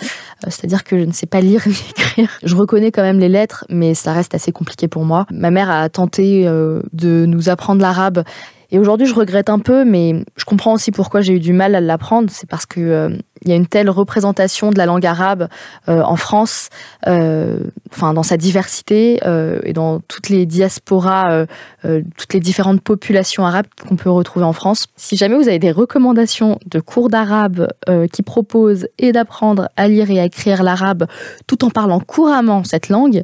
c'est-à-dire 0.44 0.84
que 0.84 1.00
je 1.00 1.06
ne 1.06 1.12
sais 1.12 1.26
pas 1.26 1.42
lire 1.42 1.62
ni 1.68 1.78
écrire. 1.92 2.30
Je 2.44 2.56
reconnais 2.56 2.92
quand 2.92 3.04
même 3.04 3.20
les 3.20 3.30
lettres, 3.30 3.66
mais 3.70 3.94
ça 3.94 4.14
reste 4.14 4.36
assez 4.36 4.52
compliqué 4.52 4.88
pour 4.88 5.06
moi. 5.06 5.26
Ma 5.32 5.52
mère 5.52 5.70
a 5.70 5.88
tenté 5.90 6.48
euh, 6.48 6.82
de 6.94 7.26
nous 7.26 7.50
apprendre 7.50 7.82
l'arabe. 7.82 8.24
Et 8.72 8.80
aujourd'hui, 8.80 9.08
je 9.08 9.14
regrette 9.14 9.50
un 9.50 9.60
peu, 9.60 9.86
mais 9.86 10.24
je 10.36 10.46
comprends 10.46 10.74
aussi 10.74 10.92
pourquoi 10.92 11.22
j'ai 11.22 11.34
eu 11.34 11.40
du 11.40 11.54
mal 11.54 11.76
à 11.76 11.82
l'apprendre. 11.82 12.30
C'est 12.32 12.50
parce 12.50 12.66
que 12.66 12.80
euh, 12.80 13.10
il 13.46 13.52
y 13.52 13.54
a 13.54 13.56
une 13.56 13.68
telle 13.68 13.90
représentation 13.90 14.72
de 14.72 14.78
la 14.78 14.86
langue 14.88 15.06
arabe 15.06 15.48
euh, 15.88 16.02
en 16.02 16.16
France, 16.16 16.70
euh, 17.08 17.60
enfin 17.92 18.14
dans 18.14 18.24
sa 18.24 18.38
diversité 18.38 19.20
euh, 19.26 19.60
et 19.64 19.74
dans 19.74 20.00
toutes 20.00 20.30
les 20.30 20.48
diasporas, 20.48 21.46
euh, 21.86 22.02
toutes 22.18 22.34
les 22.34 22.40
différentes 22.40 22.82
populations 22.82 23.46
arabes 23.46 23.68
qu'on 23.88 23.96
peut 23.96 24.10
retrouver 24.10 24.46
en 24.46 24.54
France. 24.54 24.88
Si 24.96 25.16
jamais 25.16 25.36
vous 25.36 25.48
avez 25.48 25.60
des 25.60 25.72
recommandations 25.72 26.60
de 26.66 26.80
cours 26.80 27.10
d'arabe 27.10 27.68
qui 28.12 28.24
proposent 28.24 28.88
et 28.98 29.12
d'apprendre 29.12 29.70
à 29.78 29.88
lire 29.88 30.10
et 30.10 30.20
à 30.20 30.26
écrire 30.26 30.64
l'arabe 30.64 31.06
tout 31.48 31.64
en 31.64 31.70
parlant 31.70 32.00
couramment 32.00 32.64
cette 32.64 32.90
langue, 32.90 33.22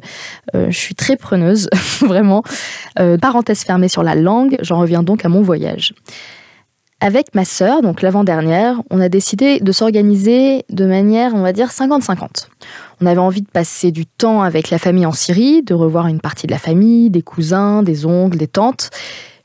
je 0.54 0.70
suis 0.70 0.94
très 0.94 1.16
preneuse, 1.16 1.68
vraiment. 2.00 2.42
Parenthèse 3.20 3.64
fermée 3.64 3.88
sur 3.88 4.02
la 4.02 4.14
langue, 4.14 4.56
j'en 4.60 4.78
reviens 4.78 5.02
donc 5.02 5.24
à 5.24 5.28
mon 5.28 5.42
voyage. 5.42 5.94
Avec 7.04 7.34
ma 7.34 7.44
sœur, 7.44 7.82
donc 7.82 8.00
l'avant-dernière, 8.00 8.80
on 8.90 9.00
a 9.00 9.08
décidé 9.08 9.58
de 9.58 9.72
s'organiser 9.72 10.64
de 10.70 10.86
manière, 10.86 11.34
on 11.34 11.42
va 11.42 11.52
dire, 11.52 11.70
50-50. 11.70 12.46
On 13.00 13.06
avait 13.06 13.18
envie 13.18 13.42
de 13.42 13.48
passer 13.48 13.90
du 13.90 14.06
temps 14.06 14.42
avec 14.42 14.70
la 14.70 14.78
famille 14.78 15.04
en 15.04 15.10
Syrie, 15.10 15.64
de 15.64 15.74
revoir 15.74 16.06
une 16.06 16.20
partie 16.20 16.46
de 16.46 16.52
la 16.52 16.58
famille, 16.58 17.10
des 17.10 17.22
cousins, 17.22 17.82
des 17.82 18.06
oncles, 18.06 18.38
des 18.38 18.46
tantes, 18.46 18.90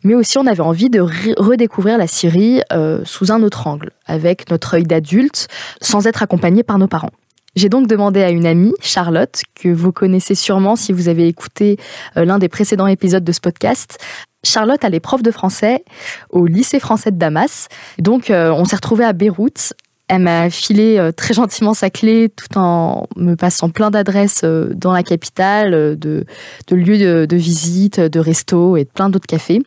mais 0.04 0.14
aussi 0.14 0.38
on 0.38 0.46
avait 0.46 0.62
envie 0.62 0.92
de 0.92 1.00
re- 1.02 1.34
redécouvrir 1.36 1.98
la 1.98 2.06
Syrie 2.06 2.62
euh, 2.72 3.02
sous 3.06 3.32
un 3.32 3.42
autre 3.42 3.66
angle, 3.66 3.90
avec 4.06 4.52
notre 4.52 4.76
œil 4.76 4.84
d'adulte, 4.84 5.48
sans 5.82 6.06
être 6.06 6.22
accompagné 6.22 6.62
par 6.62 6.78
nos 6.78 6.88
parents. 6.88 7.10
J'ai 7.58 7.70
donc 7.70 7.88
demandé 7.88 8.22
à 8.22 8.30
une 8.30 8.46
amie, 8.46 8.76
Charlotte, 8.82 9.42
que 9.56 9.70
vous 9.70 9.92
connaissez 9.92 10.36
sûrement 10.36 10.76
si 10.76 10.94
vous 10.94 11.10
avez 11.10 11.28
écouté 11.28 11.78
euh, 12.16 12.24
l'un 12.24 12.38
des 12.38 12.50
précédents 12.50 12.86
épisodes 12.86 13.24
de 13.24 13.32
ce 13.32 13.40
podcast. 13.40 13.98
Charlotte, 14.44 14.80
elle 14.84 14.94
est 14.94 15.00
prof 15.00 15.24
de 15.24 15.32
français 15.32 15.84
au 16.30 16.46
lycée 16.46 16.80
français 16.80 17.10
de 17.10 17.18
Damas. 17.18 17.68
Donc, 17.98 18.30
euh, 18.30 18.52
on 18.52 18.64
s'est 18.66 18.76
retrouvés 18.76 19.06
à 19.06 19.14
Beyrouth. 19.14 19.74
Elle 20.08 20.22
m'a 20.22 20.52
filé 20.52 21.00
euh, 21.00 21.12
très 21.12 21.34
gentiment 21.34 21.74
sa 21.74 21.90
clé 21.90 22.30
tout 22.30 22.60
en 22.60 23.08
me 23.16 23.34
passant 23.34 23.72
plein 23.72 23.90
d'adresses 23.90 24.44
dans 24.44 24.94
la 24.94 25.02
capitale, 25.02 25.98
de, 25.98 26.26
lieux 26.70 27.00
de, 27.00 27.26
de 27.26 27.36
visite, 27.38 28.00
de 28.00 28.20
restos 28.20 28.78
et 28.78 28.84
de 28.84 28.90
plein 28.90 29.10
d'autres 29.10 29.26
cafés. 29.26 29.64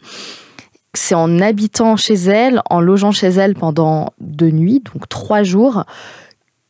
C'est 0.94 1.16
en 1.16 1.40
habitant 1.40 1.97
chez 1.97 2.14
elle, 2.14 2.62
en 2.70 2.80
logeant 2.80 3.11
chez 3.11 3.28
elle 3.30 3.54
pendant 3.54 4.12
deux 4.20 4.50
nuits, 4.50 4.80
donc 4.94 5.09
trois 5.09 5.42
jours, 5.42 5.85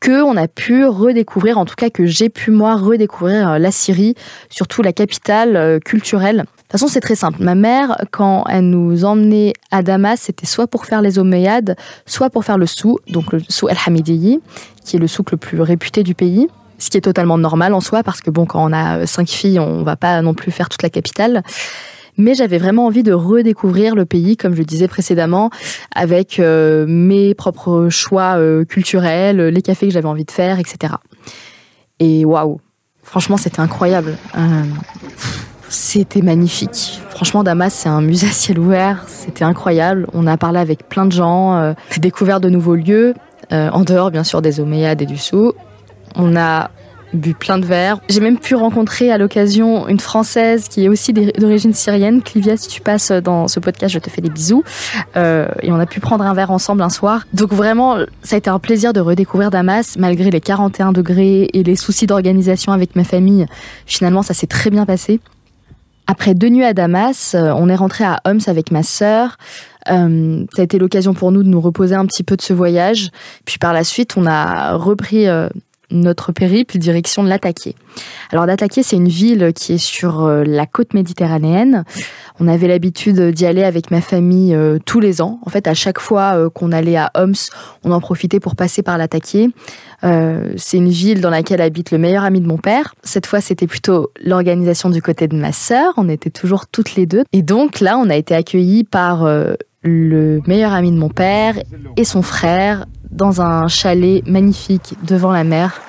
que 0.01 0.23
on 0.23 0.37
a 0.37 0.49
pu 0.49 0.87
redécouvrir, 0.87 1.59
en 1.59 1.67
tout 1.67 1.75
cas 1.77 1.91
que 1.91 2.07
j'ai 2.07 2.31
pu 2.31 2.51
moi 2.51 2.75
redécouvrir 2.75 3.51
euh, 3.51 3.59
la 3.59 3.71
Syrie, 3.71 4.15
surtout 4.49 4.83
la 4.83 4.93
capitale 4.93 5.57
euh, 5.57 5.79
culturelle. 5.79 6.39
De 6.39 6.43
toute 6.43 6.73
façon, 6.73 6.89
c'est 6.89 7.01
très 7.01 7.15
simple. 7.15 7.43
Ma 7.43 7.55
mère, 7.55 7.97
quand 8.11 8.45
elle 8.49 8.71
nous 8.71 9.05
emmenait 9.05 9.53
à 9.71 9.83
Damas, 9.83 10.21
c'était 10.21 10.47
soit 10.47 10.67
pour 10.67 10.87
faire 10.87 11.03
les 11.03 11.19
Omeyyades, 11.19 11.77
soit 12.07 12.31
pour 12.31 12.45
faire 12.45 12.59
le 12.59 12.67
sou, 12.67 12.99
donc 13.09 13.33
le 13.33 13.41
sou 13.49 13.69
El-Hamidiyi, 13.69 14.41
qui 14.85 14.97
est 14.97 15.01
le 15.01 15.07
souk 15.07 15.33
le 15.33 15.37
plus 15.37 15.61
réputé 15.61 16.03
du 16.03 16.15
pays. 16.15 16.49
Ce 16.79 16.89
qui 16.89 16.97
est 16.97 17.03
totalement 17.03 17.37
normal 17.37 17.75
en 17.75 17.81
soi, 17.81 18.03
parce 18.03 18.23
que 18.23 18.31
bon, 18.31 18.47
quand 18.47 18.65
on 18.65 18.73
a 18.73 19.07
cinq 19.07 19.29
filles, 19.29 19.59
on 19.59 19.83
va 19.83 19.97
pas 19.97 20.23
non 20.23 20.33
plus 20.33 20.51
faire 20.51 20.71
toute 20.71 20.83
la 20.83 20.89
capitale 20.89 21.43
mais 22.21 22.35
j'avais 22.35 22.59
vraiment 22.59 22.87
envie 22.87 23.03
de 23.03 23.13
redécouvrir 23.13 23.95
le 23.95 24.05
pays, 24.05 24.37
comme 24.37 24.55
je 24.55 24.63
disais 24.63 24.89
précédemment, 24.89 25.51
avec 25.95 26.39
euh, 26.39 26.85
mes 26.87 27.35
propres 27.35 27.89
choix 27.89 28.37
euh, 28.37 28.65
culturels, 28.65 29.49
les 29.49 29.63
cafés 29.63 29.89
que 29.89 29.93
j'avais 29.93 30.09
envie 30.09 30.25
de 30.25 30.31
faire, 30.31 30.59
etc. 30.59 30.95
Et 31.99 32.25
waouh, 32.25 32.61
franchement, 33.03 33.37
c'était 33.37 33.61
incroyable. 33.61 34.17
Euh, 34.37 34.63
c'était 35.69 36.23
magnifique. 36.23 37.01
Franchement, 37.11 37.43
Damas, 37.43 37.73
c'est 37.73 37.89
un 37.89 38.01
musée 38.01 38.29
à 38.29 38.33
ciel 38.33 38.59
ouvert. 38.59 39.05
C'était 39.09 39.45
incroyable. 39.45 40.07
On 40.13 40.27
a 40.27 40.37
parlé 40.37 40.59
avec 40.59 40.89
plein 40.89 41.07
de 41.07 41.13
gens, 41.13 41.75
découvert 41.99 42.41
de 42.41 42.49
nouveaux 42.49 42.75
lieux, 42.75 43.15
en 43.53 43.85
dehors 43.85 44.11
bien 44.11 44.25
sûr 44.25 44.43
des 44.43 44.59
Omeyyades 44.59 45.03
et 45.03 45.07
du 45.07 45.17
Sou. 45.17 45.53
On 46.17 46.35
a 46.35 46.71
bu 47.13 47.35
plein 47.35 47.59
de 47.59 47.67
verres. 47.67 48.01
J'ai 48.09 48.21
même 48.21 48.39
pu 48.39 48.55
rencontrer 48.55 49.11
à 49.11 49.19
l'occasion 49.19 49.89
une 49.89 50.01
Française 50.01 50.69
qui 50.69 50.85
est 50.85 50.89
aussi 50.89 51.13
d'origine 51.13 51.75
syrienne. 51.75 52.23
Clivia, 52.23 52.57
si 52.57 52.69
tu 52.69 52.81
passes 52.81 53.11
dans 53.13 53.49
ce 53.49 53.61
podcast, 53.61 53.95
je 53.95 53.99
te 53.99 54.11
fais 54.11 54.21
des 54.21 54.31
bisous. 54.31 54.65
Euh, 55.17 55.49
et 55.63 55.73
on 55.73 55.79
a 55.79 55.87
pu 55.87 56.01
prendre 56.01 56.25
un 56.25 56.35
verre 56.35 56.51
ensemble 56.51 56.83
un 56.83 56.89
soir. 56.89 57.27
Donc 57.35 57.53
vraiment, 57.53 57.97
ça 58.23 58.37
a 58.37 58.39
été 58.39 58.51
un 58.51 58.59
plaisir 58.59 58.93
de 58.93 59.01
redécouvrir 59.01 59.51
Damas, 59.51 59.97
malgré 59.99 60.31
les 60.31 60.41
41 60.41 60.93
degrés 60.93 61.49
et 61.53 61.63
les 61.63 61.77
soucis 61.77 62.07
d'organisation 62.07 62.73
avec 62.73 62.97
ma 62.97 63.05
famille. 63.05 63.47
Finalement, 63.87 64.23
ça 64.23 64.35
s'est 64.35 64.47
très 64.47 64.71
bien 64.71 64.87
passé. 64.87 65.21
Après 66.11 66.35
deux 66.35 66.49
nuits 66.49 66.65
à 66.65 66.75
Damas, 66.75 67.37
euh, 67.37 67.53
on 67.57 67.69
est 67.69 67.77
rentré 67.77 68.03
à 68.03 68.21
Homs 68.25 68.41
avec 68.49 68.73
ma 68.73 68.83
sœur. 68.83 69.37
Euh, 69.89 70.45
ça 70.55 70.63
a 70.63 70.65
été 70.65 70.77
l'occasion 70.77 71.15
pour 71.15 71.31
nous 71.31 71.45
de 71.45 71.49
nous 71.49 71.61
reposer 71.61 71.95
un 71.95 72.05
petit 72.05 72.25
peu 72.25 72.37
de 72.37 72.43
ce 72.43 72.53
voyage. 72.53 73.11
Puis 73.45 73.59
par 73.59 73.73
la 73.73 73.85
suite, 73.85 74.17
on 74.17 74.27
a 74.27 74.75
repris 74.75 75.29
euh, 75.29 75.49
notre 75.91 76.33
périple 76.33 76.79
direction 76.79 77.23
de 77.23 77.29
l'Attaqué. 77.29 77.75
Alors 78.31 78.47
l'Attaqué, 78.47 78.83
c'est 78.83 78.97
une 78.97 79.09
ville 79.09 79.53
qui 79.55 79.75
est 79.75 79.79
sur 79.79 80.25
euh, 80.25 80.45
la 80.45 80.67
côte 80.67 80.95
méditerranéenne. 80.95 81.85
On 82.39 82.49
avait 82.49 82.69
l'habitude 82.69 83.21
d'y 83.33 83.47
aller 83.47 83.65
avec 83.65 83.91
ma 83.91 84.01
famille 84.01 84.55
euh, 84.55 84.79
tous 84.85 85.01
les 85.01 85.21
ans. 85.21 85.41
En 85.45 85.51
fait, 85.51 85.67
à 85.67 85.75
chaque 85.75 86.01
fois 86.01 86.37
euh, 86.37 86.51
qu'on 86.51 86.73
allait 86.73 86.97
à 86.97 87.11
Homs, 87.15 87.35
on 87.85 87.93
en 87.93 88.01
profitait 88.01 88.41
pour 88.41 88.57
passer 88.57 88.83
par 88.83 88.99
l'Attaqué. 88.99 89.49
c'est 90.03 90.79
une 90.79 90.89
ville 90.89 91.21
dans 91.21 91.31
laquelle 91.31 91.61
habite 91.61 91.91
le 91.91 91.99
meilleur 91.99 92.25
ami 92.25 92.41
de 92.41 92.47
mon 92.47 92.59
père. 92.59 92.95
Cette 93.03 93.27
fois, 93.27 93.41
c'était 93.41 93.67
plutôt 93.67 94.11
l'organisation 94.25 94.91
du 94.91 95.03
côté 95.03 95.29
de 95.29 95.37
ma 95.37 95.53
sœur. 95.53 95.93
On 95.97 96.09
était 96.09 96.31
toujours 96.31 96.67
toutes 96.67 96.95
les 96.95 97.07
deux. 97.07 97.25
Et 97.33 97.43
donc 97.43 97.81
là, 97.81 97.99
on 97.99 98.09
a 98.09 98.17
été 98.17 98.35
accueillis 98.35 98.85
par 98.85 99.27
le 99.83 100.41
meilleur 100.47 100.73
ami 100.73 100.93
de 100.93 100.99
mon 100.99 101.09
père 101.09 101.55
et 101.97 102.05
son 102.05 102.23
frère 102.23 102.87
dans 103.11 103.41
un 103.41 103.69
chalet 103.69 104.27
magnifique 104.27 104.95
devant 105.03 105.33
la 105.33 105.45
mer. 105.45 105.81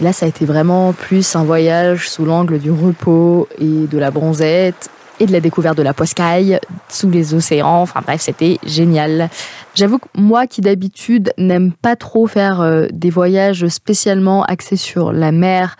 Là, 0.00 0.12
ça 0.12 0.26
a 0.26 0.28
été 0.28 0.44
vraiment 0.44 0.92
plus 0.92 1.36
un 1.36 1.44
voyage 1.44 2.08
sous 2.08 2.24
l'angle 2.24 2.58
du 2.58 2.70
repos 2.70 3.48
et 3.58 3.86
de 3.86 3.98
la 3.98 4.10
bronzette 4.10 4.90
et 5.20 5.26
de 5.26 5.32
la 5.32 5.40
découverte 5.40 5.76
de 5.76 5.82
la 5.82 5.94
poiscaille 5.94 6.58
sous 6.88 7.10
les 7.10 7.34
océans. 7.34 7.82
Enfin 7.82 8.00
bref, 8.04 8.20
c'était 8.20 8.58
génial. 8.64 9.30
J'avoue 9.74 9.98
que 9.98 10.08
moi 10.14 10.46
qui 10.46 10.60
d'habitude 10.60 11.32
n'aime 11.38 11.72
pas 11.72 11.96
trop 11.96 12.26
faire 12.26 12.60
euh, 12.60 12.86
des 12.92 13.10
voyages 13.10 13.68
spécialement 13.68 14.42
axés 14.44 14.76
sur 14.76 15.12
la 15.12 15.32
mer 15.32 15.76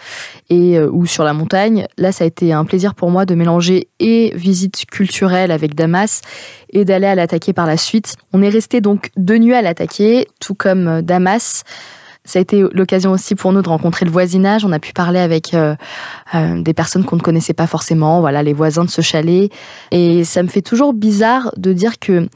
et 0.51 0.79
euh, 0.79 0.91
ou 0.91 1.07
sur 1.07 1.25
la 1.25 1.33
montagne, 1.33 1.87
là 1.97 2.13
ça 2.13 2.25
a 2.25 2.27
été 2.27 2.53
un 2.53 2.65
plaisir 2.65 2.95
pour 2.95 3.11
moi 3.11 3.25
de 3.25 3.35
mélanger 3.35 3.89
et 3.99 4.33
visite 4.37 4.85
culturelle 4.87 5.51
avec 5.51 5.75
Damas 5.75 6.21
et 6.71 6.85
d'aller 6.85 7.07
à 7.07 7.15
l'attaquer 7.15 7.53
par 7.53 7.67
la 7.67 7.77
suite. 7.77 8.17
On 8.33 8.43
est 8.43 8.49
resté 8.49 8.81
donc 8.81 9.11
deux 9.17 9.39
nuits 9.39 9.55
à 9.55 9.63
l'attaquer, 9.63 10.27
tout 10.41 10.55
comme 10.55 10.89
euh, 10.89 11.03
Damas. 11.03 11.65
Ça 12.27 12.41
a 12.41 12.43
été 12.43 12.63
l'occasion 12.73 13.13
aussi 13.13 13.35
pour 13.35 13.53
nous 13.53 13.63
de 13.63 13.69
rencontrer 13.69 14.05
le 14.05 14.11
voisinage. 14.11 14.65
On 14.65 14.73
a 14.73 14.79
pu 14.79 14.93
parler 14.93 15.21
avec 15.21 15.55
euh, 15.55 15.75
euh, 16.35 16.61
des 16.61 16.75
personnes 16.75 17.05
qu'on 17.05 17.17
ne 17.17 17.23
connaissait 17.23 17.55
pas 17.55 17.67
forcément, 17.67 18.21
voilà, 18.21 18.43
les 18.43 18.53
voisins 18.53 18.85
de 18.85 18.91
ce 18.91 19.01
chalet. 19.01 19.51
Et 19.93 20.25
ça 20.25 20.43
me 20.43 20.49
fait 20.49 20.63
toujours 20.63 20.93
bizarre 20.93 21.53
de 21.57 21.73
dire 21.73 21.99
que 21.99 22.29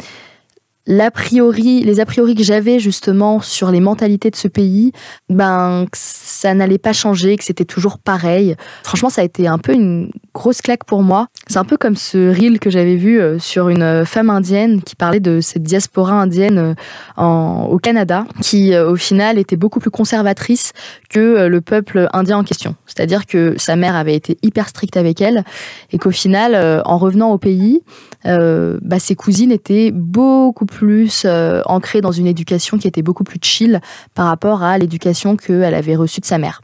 l'a 0.91 1.13
priori, 1.13 1.85
les 1.85 2.01
a 2.01 2.05
priori 2.05 2.35
que 2.35 2.43
j'avais 2.43 2.81
justement 2.81 3.41
sur 3.41 3.71
les 3.71 3.79
mentalités 3.79 4.29
de 4.29 4.35
ce 4.35 4.49
pays, 4.49 4.91
ben 5.29 5.87
ça 5.93 6.53
n'allait 6.53 6.79
pas 6.79 6.93
changer, 6.93 7.37
que 7.37 7.45
c'était 7.45 7.65
toujours 7.65 7.99
pareil. 7.99 8.57
Franchement, 8.83 9.09
ça 9.09 9.21
a 9.21 9.25
été 9.25 9.47
un 9.47 9.59
peu 9.59 9.73
une 9.73 10.11
grosse 10.35 10.61
claque 10.61 10.83
pour 10.85 11.05
moi. 11.05 11.29
C'est 11.47 11.59
un 11.59 11.65
peu 11.65 11.77
comme 11.77 11.95
ce 11.95 12.35
reel 12.35 12.59
que 12.59 12.71
j'avais 12.71 12.97
vu 12.97 13.21
euh, 13.21 13.39
sur 13.39 13.69
une 13.69 14.05
femme 14.05 14.31
indienne 14.31 14.83
qui 14.83 14.97
parlait 14.97 15.21
de 15.21 15.41
cette 15.41 15.63
diaspora 15.63 16.15
indienne 16.15 16.75
euh, 17.19 17.23
au 17.23 17.79
Canada, 17.79 18.25
qui 18.43 18.75
euh, 18.75 18.91
au 18.91 18.97
final 18.97 19.39
était 19.39 19.57
beaucoup 19.57 19.79
plus 19.79 19.91
conservatrice 19.91 20.73
que 21.09 21.47
le 21.47 21.61
peuple 21.61 22.09
indien 22.13 22.39
en 22.39 22.45
question. 22.45 22.75
C'est-à-dire 22.87 23.27
que 23.27 23.55
sa 23.59 23.77
mère 23.77 23.95
avait 23.95 24.17
été 24.17 24.39
hyper 24.43 24.69
stricte 24.69 24.97
avec 24.97 25.21
elle 25.21 25.45
et 25.93 25.99
qu'au 25.99 26.11
final, 26.11 26.83
en 26.85 26.99
revenant 26.99 27.33
au 27.33 27.39
pays, 27.39 27.83
bah, 28.25 28.99
ses 28.99 29.17
cousines 29.17 29.51
étaient 29.51 29.91
beaucoup 29.93 30.67
plus 30.67 30.80
ancrées 31.67 32.01
dans 32.01 32.13
une 32.13 32.27
éducation 32.27 32.79
qui 32.79 32.89
était 32.89 33.03
beaucoup 33.03 33.25
plus 33.25 33.39
chill 33.43 33.81
par 34.15 34.27
rapport 34.27 34.63
à 34.63 34.79
l'éducation 34.79 35.37
qu'elle 35.37 35.75
avait 35.75 35.97
reçue 35.97 36.21
de 36.21 36.27
sa 36.27 36.39
mère. 36.39 36.61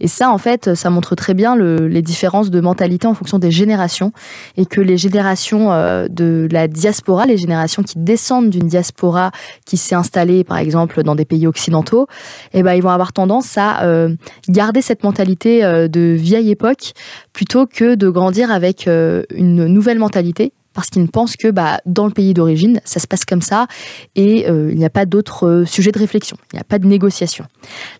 Et 0.00 0.08
ça, 0.08 0.30
en 0.30 0.38
fait, 0.38 0.74
ça 0.74 0.90
montre 0.90 1.14
très 1.14 1.34
bien 1.34 1.56
les 1.56 2.02
différences 2.02 2.50
de 2.50 2.60
mentalité 2.60 3.06
en 3.06 3.14
fonction 3.14 3.38
des 3.38 3.50
générations 3.50 4.12
et 4.56 4.66
que 4.66 4.80
les 4.80 4.96
générations 4.96 5.72
euh, 5.72 6.06
de 6.08 6.48
la 6.50 6.68
diaspora, 6.68 7.26
les 7.26 7.36
générations 7.36 7.82
qui 7.82 7.98
descendent 7.98 8.50
d'une 8.50 8.68
diaspora 8.68 9.32
qui 9.64 9.76
s'est 9.76 9.94
installée, 9.94 10.44
par 10.44 10.58
exemple, 10.58 11.02
dans 11.02 11.14
des 11.14 11.24
pays 11.24 11.46
occidentaux, 11.46 12.06
eh 12.52 12.62
ben, 12.62 12.74
ils 12.74 12.82
vont 12.82 12.90
avoir 12.90 13.12
tendance 13.12 13.58
à 13.58 13.84
euh, 13.84 14.14
garder 14.48 14.82
cette 14.82 15.02
mentalité 15.02 15.64
euh, 15.64 15.88
de 15.88 16.14
vieille 16.18 16.50
époque 16.50 16.92
plutôt 17.32 17.66
que 17.66 17.94
de 17.94 18.08
grandir 18.08 18.50
avec 18.50 18.86
une 18.86 19.66
nouvelle 19.66 19.98
mentalité 19.98 20.52
parce 20.78 20.90
qu'ils 20.90 21.08
pensent 21.08 21.36
que 21.36 21.48
bah, 21.50 21.80
dans 21.86 22.06
le 22.06 22.12
pays 22.12 22.34
d'origine, 22.34 22.80
ça 22.84 23.00
se 23.00 23.08
passe 23.08 23.24
comme 23.24 23.42
ça 23.42 23.66
et 24.14 24.48
euh, 24.48 24.70
il 24.70 24.78
n'y 24.78 24.84
a 24.84 24.90
pas 24.90 25.06
d'autres 25.06 25.48
euh, 25.48 25.64
sujets 25.64 25.90
de 25.90 25.98
réflexion, 25.98 26.36
il 26.52 26.56
n'y 26.56 26.60
a 26.60 26.64
pas 26.64 26.78
de 26.78 26.86
négociation. 26.86 27.46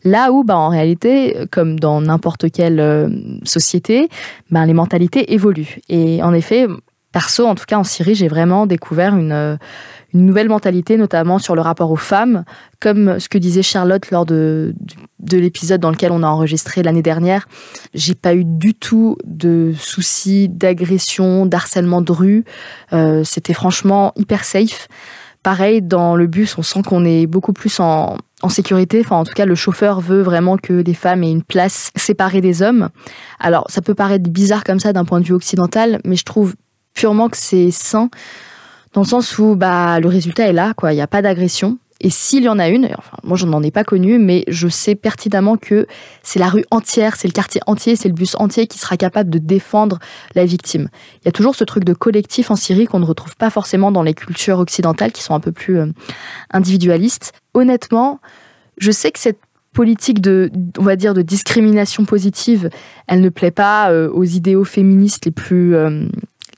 Là 0.05 0.31
où, 0.31 0.45
bah, 0.45 0.57
en 0.57 0.69
réalité, 0.69 1.37
comme 1.51 1.81
dans 1.81 2.01
n'importe 2.01 2.53
quelle 2.53 2.79
euh, 2.79 3.09
société, 3.43 4.09
bah, 4.53 4.65
les 4.65 4.75
mentalités 4.75 5.33
évoluent. 5.33 5.81
Et 5.89 6.23
en 6.23 6.33
effet, 6.33 6.69
en 7.47 7.55
tout 7.55 7.65
cas 7.67 7.79
en 7.79 7.85
Syrie, 7.85 8.15
j'ai 8.15 8.29
vraiment 8.29 8.67
découvert 8.67 9.17
une 9.17 9.59
une 10.15 10.25
nouvelle 10.25 10.49
mentalité, 10.49 10.97
notamment 10.97 11.39
sur 11.39 11.55
le 11.55 11.61
rapport 11.61 11.91
aux 11.91 11.97
femmes, 11.97 12.45
comme 12.81 13.21
ce 13.21 13.29
que 13.29 13.37
disait 13.37 13.63
Charlotte 13.63 14.11
lors 14.11 14.25
de, 14.25 14.75
de, 15.21 15.39
l'épisode 15.39 15.81
dans 15.81 15.91
lequel 15.91 16.13
on 16.13 16.23
a 16.23 16.27
enregistré 16.27 16.83
l'année 16.83 17.03
dernière. 17.03 17.47
J'ai 17.93 18.15
pas 18.15 18.35
eu 18.35 18.45
du 18.45 18.75
tout 18.75 19.17
de 19.25 19.75
soucis 19.79 20.49
d'agression, 20.49 21.45
d'harcèlement 21.45 22.01
de 22.01 22.13
rue. 22.13 22.45
Euh, 22.93 23.23
c'était 23.23 23.53
franchement 23.53 24.13
hyper 24.17 24.45
safe. 24.45 24.89
Pareil, 25.43 25.83
dans 25.83 26.17
le 26.17 26.27
bus, 26.27 26.57
on 26.57 26.63
sent 26.63 26.83
qu'on 26.83 27.05
est 27.05 27.27
beaucoup 27.27 27.53
plus 27.53 27.79
en, 27.79 28.17
en 28.43 28.49
sécurité. 28.49 29.01
Enfin, 29.05 29.17
en 29.17 29.25
tout 29.25 29.35
cas, 29.35 29.45
le 29.45 29.55
chauffeur 29.55 30.01
veut 30.01 30.23
vraiment 30.23 30.57
que 30.57 30.73
les 30.73 30.95
femmes 30.95 31.23
aient 31.23 31.31
une 31.31 31.45
place 31.45 31.91
séparée 31.97 32.41
des 32.41 32.63
hommes. 32.63 32.89
Alors, 33.39 33.67
ça 33.69 33.83
peut 33.83 33.95
paraître 33.95 34.29
bizarre 34.31 34.65
comme 34.65 34.81
ça 34.81 34.93
d'un 34.93 35.05
point 35.05 35.21
de 35.21 35.27
vue 35.27 35.35
occidental, 35.35 36.01
mais 36.05 36.17
je 36.17 36.25
trouve 36.25 36.55
purement 36.99 37.29
que 37.29 37.37
c'est 37.37 37.71
sain 37.71 38.11
dans 38.93 39.03
le 39.03 39.07
sens 39.07 39.39
où 39.39 39.55
bah, 39.55 40.01
le 40.01 40.09
résultat 40.09 40.49
est 40.49 40.53
là. 40.53 40.73
Il 40.83 40.95
n'y 40.95 41.01
a 41.01 41.07
pas 41.07 41.23
d'agression. 41.23 41.79
Et 42.01 42.11
s'il 42.11 42.43
y 42.43 42.49
en 42.49 42.59
a 42.59 42.69
une, 42.69 42.91
moi 43.23 43.37
je 43.37 43.47
n'en 43.47 43.63
ai 43.63 43.71
pas 43.71 43.85
connu, 43.85 44.19
mais 44.19 44.45
je 44.49 44.67
sais 44.67 44.97
pertinemment 44.97 45.57
que 45.57 45.87
c'est 46.25 46.41
la 46.41 46.49
rue 46.49 46.65
entière, 46.73 47.15
c'est 47.15 47.29
le 47.29 47.33
quartier 47.33 47.61
entier, 47.67 47.95
c'est 47.95 48.09
le 48.09 48.15
bus 48.15 48.35
entier 48.37 48.67
qui 48.67 48.79
sera 48.79 48.97
capable 48.97 49.31
de 49.31 49.39
défendre 49.39 50.01
la 50.35 50.45
victime. 50.45 50.89
Il 51.23 51.27
y 51.27 51.29
a 51.29 51.33
toujours 51.33 51.55
ce 51.55 51.63
truc 51.63 51.85
de 51.85 51.93
collectif 51.93 52.51
en 52.51 52.57
Syrie 52.57 52.87
qu'on 52.87 53.01
ne 53.01 53.05
retrouve 53.05 53.37
pas 53.37 53.51
forcément 53.51 53.93
dans 53.93 54.03
les 54.03 54.15
cultures 54.15 54.59
occidentales 54.59 55.13
qui 55.13 55.23
sont 55.23 55.35
un 55.35 55.41
peu 55.41 55.53
plus 55.53 55.79
euh, 55.79 55.87
individualistes. 56.51 57.33
Honnêtement, 57.55 58.21
je 58.79 58.91
sais 58.91 59.13
que 59.13 59.19
cette 59.21 59.41
politique 59.73 60.21
de, 60.21 60.51
on 60.79 60.83
va 60.83 60.97
dire, 60.97 61.15
de 61.15 61.23
discrimination 61.23 62.05
positive, 62.05 62.71
elle 63.07 63.21
ne 63.21 63.29
plaît 63.29 63.53
pas 63.53 63.91
euh, 63.93 64.09
aux 64.11 64.25
idéaux 64.25 64.65
féministes 64.65 65.27
les 65.27 65.31
plus, 65.33 65.75
euh, 65.75 66.07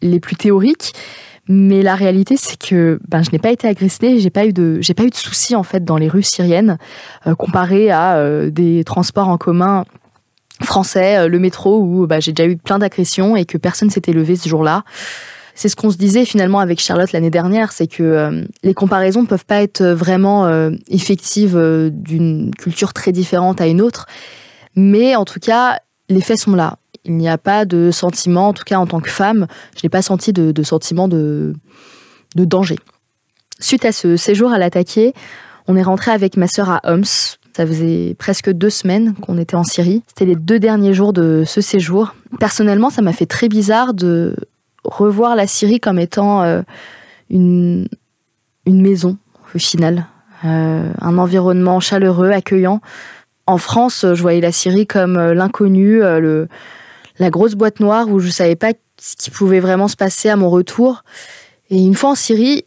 les 0.02 0.20
plus 0.20 0.36
théoriques. 0.36 0.92
Mais 1.48 1.82
la 1.82 1.96
réalité, 1.96 2.36
c'est 2.36 2.56
que 2.56 3.00
ben, 3.08 3.22
je 3.22 3.30
n'ai 3.32 3.38
pas 3.38 3.50
été 3.50 3.66
agressée, 3.66 4.20
j'ai 4.20 4.30
pas 4.30 4.46
eu 4.46 4.52
de, 4.52 4.78
j'ai 4.80 4.94
pas 4.94 5.02
eu 5.02 5.10
de 5.10 5.16
soucis 5.16 5.56
en 5.56 5.64
fait 5.64 5.84
dans 5.84 5.96
les 5.96 6.08
rues 6.08 6.22
syriennes, 6.22 6.78
euh, 7.26 7.34
comparé 7.34 7.90
à 7.90 8.16
euh, 8.16 8.50
des 8.50 8.84
transports 8.84 9.28
en 9.28 9.36
commun 9.36 9.84
français, 10.62 11.18
euh, 11.18 11.28
le 11.28 11.38
métro 11.40 11.80
où 11.80 12.06
bah, 12.06 12.20
j'ai 12.20 12.32
déjà 12.32 12.48
eu 12.48 12.56
plein 12.56 12.78
d'agressions 12.78 13.34
et 13.34 13.46
que 13.46 13.58
personne 13.58 13.90
s'était 13.90 14.12
levé 14.12 14.36
ce 14.36 14.48
jour-là. 14.48 14.84
C'est 15.60 15.68
ce 15.68 15.76
qu'on 15.76 15.90
se 15.90 15.98
disait 15.98 16.24
finalement 16.24 16.60
avec 16.60 16.80
Charlotte 16.80 17.12
l'année 17.12 17.28
dernière, 17.28 17.72
c'est 17.72 17.86
que 17.86 18.02
euh, 18.02 18.44
les 18.62 18.72
comparaisons 18.72 19.20
ne 19.20 19.26
peuvent 19.26 19.44
pas 19.44 19.60
être 19.60 19.84
vraiment 19.84 20.46
euh, 20.46 20.70
effectives 20.88 21.54
euh, 21.54 21.90
d'une 21.92 22.50
culture 22.54 22.94
très 22.94 23.12
différente 23.12 23.60
à 23.60 23.66
une 23.66 23.82
autre, 23.82 24.06
mais 24.74 25.16
en 25.16 25.26
tout 25.26 25.38
cas, 25.38 25.80
les 26.08 26.22
faits 26.22 26.38
sont 26.38 26.54
là. 26.54 26.78
Il 27.04 27.16
n'y 27.16 27.28
a 27.28 27.38
pas 27.38 27.64
de 27.64 27.90
sentiment, 27.90 28.48
en 28.48 28.52
tout 28.52 28.64
cas 28.64 28.76
en 28.76 28.86
tant 28.86 29.00
que 29.00 29.10
femme, 29.10 29.46
je 29.74 29.80
n'ai 29.84 29.88
pas 29.88 30.02
senti 30.02 30.32
de, 30.32 30.62
sentiment 30.62 31.08
de, 31.08 31.54
danger. 32.34 32.78
Suite 33.58 33.84
à 33.84 33.92
ce 33.92 34.16
séjour 34.16 34.52
à 34.52 34.58
l'attaquer, 34.58 35.14
on 35.66 35.76
est 35.76 35.82
rentré 35.82 36.10
avec 36.10 36.36
ma 36.36 36.46
sœur 36.46 36.70
à 36.70 36.80
Homs. 36.84 37.04
Ça 37.56 37.66
faisait 37.66 38.14
presque 38.18 38.50
deux 38.50 38.70
semaines 38.70 39.14
qu'on 39.14 39.36
était 39.38 39.56
en 39.56 39.64
Syrie. 39.64 40.02
C'était 40.06 40.24
les 40.24 40.36
deux 40.36 40.58
derniers 40.58 40.94
jours 40.94 41.12
de 41.12 41.42
ce 41.46 41.60
séjour. 41.60 42.14
Personnellement, 42.38 42.90
ça 42.90 43.02
m'a 43.02 43.12
fait 43.12 43.26
très 43.26 43.48
bizarre 43.48 43.92
de 43.92 44.36
revoir 44.84 45.36
la 45.36 45.46
Syrie 45.46 45.80
comme 45.80 45.98
étant 45.98 46.42
euh, 46.42 46.62
une, 47.28 47.88
une 48.66 48.80
maison, 48.80 49.16
au 49.54 49.58
final. 49.58 50.06
Euh, 50.44 50.90
un 51.00 51.18
environnement 51.18 51.80
chaleureux, 51.80 52.30
accueillant. 52.30 52.80
En 53.46 53.58
France, 53.58 54.06
je 54.06 54.22
voyais 54.22 54.40
la 54.40 54.52
Syrie 54.52 54.86
comme 54.86 55.16
euh, 55.16 55.34
l'inconnu, 55.34 55.98
le, 55.98 56.48
la 57.20 57.30
grosse 57.30 57.54
boîte 57.54 57.78
noire 57.78 58.08
où 58.08 58.18
je 58.18 58.30
savais 58.30 58.56
pas 58.56 58.72
ce 58.98 59.14
qui 59.14 59.30
pouvait 59.30 59.60
vraiment 59.60 59.86
se 59.86 59.96
passer 59.96 60.28
à 60.28 60.36
mon 60.36 60.50
retour. 60.50 61.04
Et 61.68 61.76
une 61.76 61.94
fois 61.94 62.10
en 62.10 62.14
Syrie, 62.14 62.64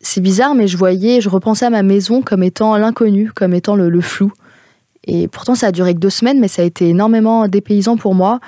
c'est 0.00 0.20
bizarre, 0.20 0.54
mais 0.54 0.66
je 0.66 0.76
voyais, 0.76 1.20
je 1.20 1.28
repensais 1.28 1.64
à 1.64 1.70
ma 1.70 1.82
maison 1.82 2.20
comme 2.20 2.42
étant 2.42 2.76
l'inconnu, 2.76 3.30
comme 3.32 3.54
étant 3.54 3.76
le, 3.76 3.88
le 3.88 4.00
flou. 4.00 4.32
Et 5.04 5.28
pourtant, 5.28 5.54
ça 5.54 5.68
a 5.68 5.72
duré 5.72 5.94
que 5.94 6.00
deux 6.00 6.10
semaines, 6.10 6.40
mais 6.40 6.48
ça 6.48 6.62
a 6.62 6.64
été 6.64 6.88
énormément 6.88 7.48
dépaysant 7.48 7.96
pour 7.96 8.14
moi. 8.14 8.40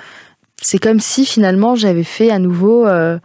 C'est 0.61 0.77
comme 0.77 0.99
si 0.99 1.25
finalement 1.25 1.75
j'avais 1.75 2.03
fait 2.03 2.29
à 2.31 2.39
nouveau 2.39 2.85
euh, 2.85 3.17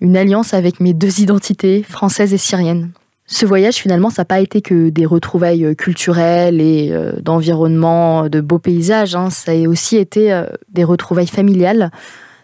une 0.00 0.16
alliance 0.16 0.54
avec 0.54 0.80
mes 0.80 0.92
deux 0.92 1.20
identités, 1.20 1.82
française 1.82 2.32
et 2.32 2.38
syrienne. 2.38 2.90
Ce 3.30 3.44
voyage, 3.44 3.74
finalement, 3.76 4.08
ça 4.08 4.22
n'a 4.22 4.26
pas 4.26 4.40
été 4.40 4.62
que 4.62 4.88
des 4.88 5.04
retrouvailles 5.04 5.66
euh, 5.66 5.74
culturelles 5.74 6.62
et 6.62 6.88
euh, 6.90 7.12
d'environnement, 7.20 8.28
de 8.28 8.40
beaux 8.40 8.58
paysages. 8.58 9.14
hein. 9.14 9.28
Ça 9.28 9.52
a 9.52 9.68
aussi 9.68 9.98
été 9.98 10.32
euh, 10.32 10.46
des 10.70 10.82
retrouvailles 10.82 11.26
familiales. 11.26 11.90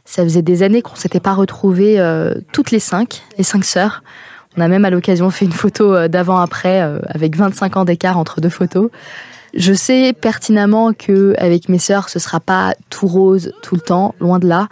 Ça 0.04 0.22
faisait 0.22 0.42
des 0.42 0.62
années 0.62 0.82
qu'on 0.82 0.94
s'était 0.94 1.20
pas 1.20 1.32
retrouvées 1.32 1.98
euh, 1.98 2.34
toutes 2.52 2.70
les 2.70 2.80
cinq, 2.80 3.22
les 3.38 3.44
cinq 3.44 3.64
sœurs. 3.64 4.02
On 4.58 4.60
a 4.60 4.68
même 4.68 4.84
à 4.84 4.90
l'occasion 4.90 5.30
fait 5.30 5.46
une 5.46 5.52
photo 5.52 5.94
euh, 5.94 6.08
d'avant-après 6.08 6.82
euh, 6.82 6.98
avec 7.08 7.34
25 7.34 7.78
ans 7.78 7.84
d'écart 7.86 8.18
entre 8.18 8.42
deux 8.42 8.50
photos. 8.50 8.90
Je 9.54 9.72
sais 9.72 10.12
pertinemment 10.12 10.92
que 10.92 11.34
avec 11.38 11.70
mes 11.70 11.78
sœurs, 11.78 12.10
ce 12.10 12.18
sera 12.18 12.40
pas 12.40 12.74
tout 12.90 13.06
rose 13.06 13.52
tout 13.62 13.74
le 13.74 13.80
temps, 13.80 14.14
loin 14.20 14.38
de 14.38 14.46
là. 14.46 14.68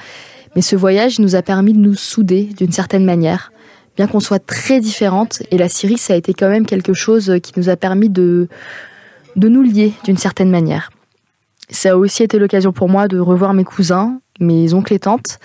Mais 0.54 0.60
ce 0.62 0.76
voyage 0.76 1.18
nous 1.20 1.36
a 1.36 1.40
permis 1.42 1.72
de 1.72 1.78
nous 1.78 1.94
souder 1.94 2.50
d'une 2.58 2.72
certaine 2.72 3.04
manière, 3.06 3.51
bien 3.96 4.06
qu'on 4.06 4.20
soit 4.20 4.44
très 4.44 4.80
différentes. 4.80 5.42
Et 5.50 5.58
la 5.58 5.68
Syrie, 5.68 5.98
ça 5.98 6.14
a 6.14 6.16
été 6.16 6.34
quand 6.34 6.48
même 6.48 6.66
quelque 6.66 6.92
chose 6.92 7.38
qui 7.42 7.52
nous 7.56 7.68
a 7.68 7.76
permis 7.76 8.08
de, 8.08 8.48
de 9.36 9.48
nous 9.48 9.62
lier 9.62 9.92
d'une 10.04 10.16
certaine 10.16 10.50
manière. 10.50 10.90
Ça 11.70 11.92
a 11.92 11.96
aussi 11.96 12.22
été 12.22 12.38
l'occasion 12.38 12.72
pour 12.72 12.88
moi 12.88 13.08
de 13.08 13.18
revoir 13.18 13.54
mes 13.54 13.64
cousins, 13.64 14.20
mes 14.40 14.74
oncles 14.74 14.94
et 14.94 14.98
tantes. 14.98 15.38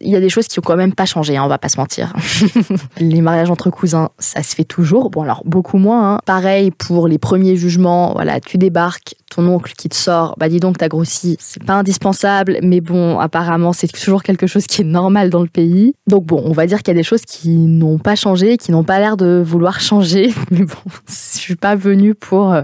Il 0.00 0.10
y 0.10 0.16
a 0.16 0.20
des 0.20 0.28
choses 0.28 0.46
qui 0.46 0.58
ont 0.58 0.62
quand 0.62 0.76
même 0.76 0.94
pas 0.94 1.06
changé, 1.06 1.36
hein, 1.36 1.42
on 1.44 1.48
va 1.48 1.56
pas 1.58 1.70
se 1.70 1.78
mentir. 1.78 2.12
les 2.98 3.20
mariages 3.22 3.50
entre 3.50 3.70
cousins, 3.70 4.10
ça 4.18 4.42
se 4.42 4.54
fait 4.54 4.64
toujours. 4.64 5.08
Bon, 5.10 5.22
alors 5.22 5.42
beaucoup 5.46 5.78
moins. 5.78 6.14
hein. 6.14 6.18
Pareil 6.26 6.70
pour 6.70 7.08
les 7.08 7.18
premiers 7.18 7.56
jugements. 7.56 8.12
Voilà, 8.12 8.40
tu 8.40 8.58
débarques, 8.58 9.14
ton 9.30 9.46
oncle 9.48 9.72
qui 9.76 9.88
te 9.88 9.94
sort, 9.94 10.34
bah 10.38 10.48
dis 10.50 10.60
donc 10.60 10.76
t'as 10.78 10.88
grossi. 10.88 11.36
C'est 11.40 11.64
pas 11.64 11.74
indispensable, 11.74 12.58
mais 12.62 12.80
bon, 12.82 13.18
apparemment 13.18 13.72
c'est 13.72 13.88
toujours 13.88 14.22
quelque 14.22 14.46
chose 14.46 14.66
qui 14.66 14.82
est 14.82 14.84
normal 14.84 15.30
dans 15.30 15.40
le 15.42 15.48
pays. 15.48 15.94
Donc 16.06 16.24
bon, 16.26 16.42
on 16.44 16.52
va 16.52 16.66
dire 16.66 16.78
qu'il 16.82 16.88
y 16.88 16.96
a 16.96 17.00
des 17.00 17.02
choses 17.02 17.22
qui 17.22 17.56
n'ont 17.56 17.98
pas 17.98 18.16
changé, 18.16 18.58
qui 18.58 18.72
n'ont 18.72 18.84
pas 18.84 18.98
l'air 18.98 19.16
de 19.16 19.42
vouloir 19.44 19.80
changer. 19.80 20.32
Mais 20.50 20.64
bon, 20.64 20.90
je 21.08 21.38
suis 21.38 21.56
pas 21.56 21.74
venue 21.74 22.14
pour 22.14 22.52
euh, 22.52 22.62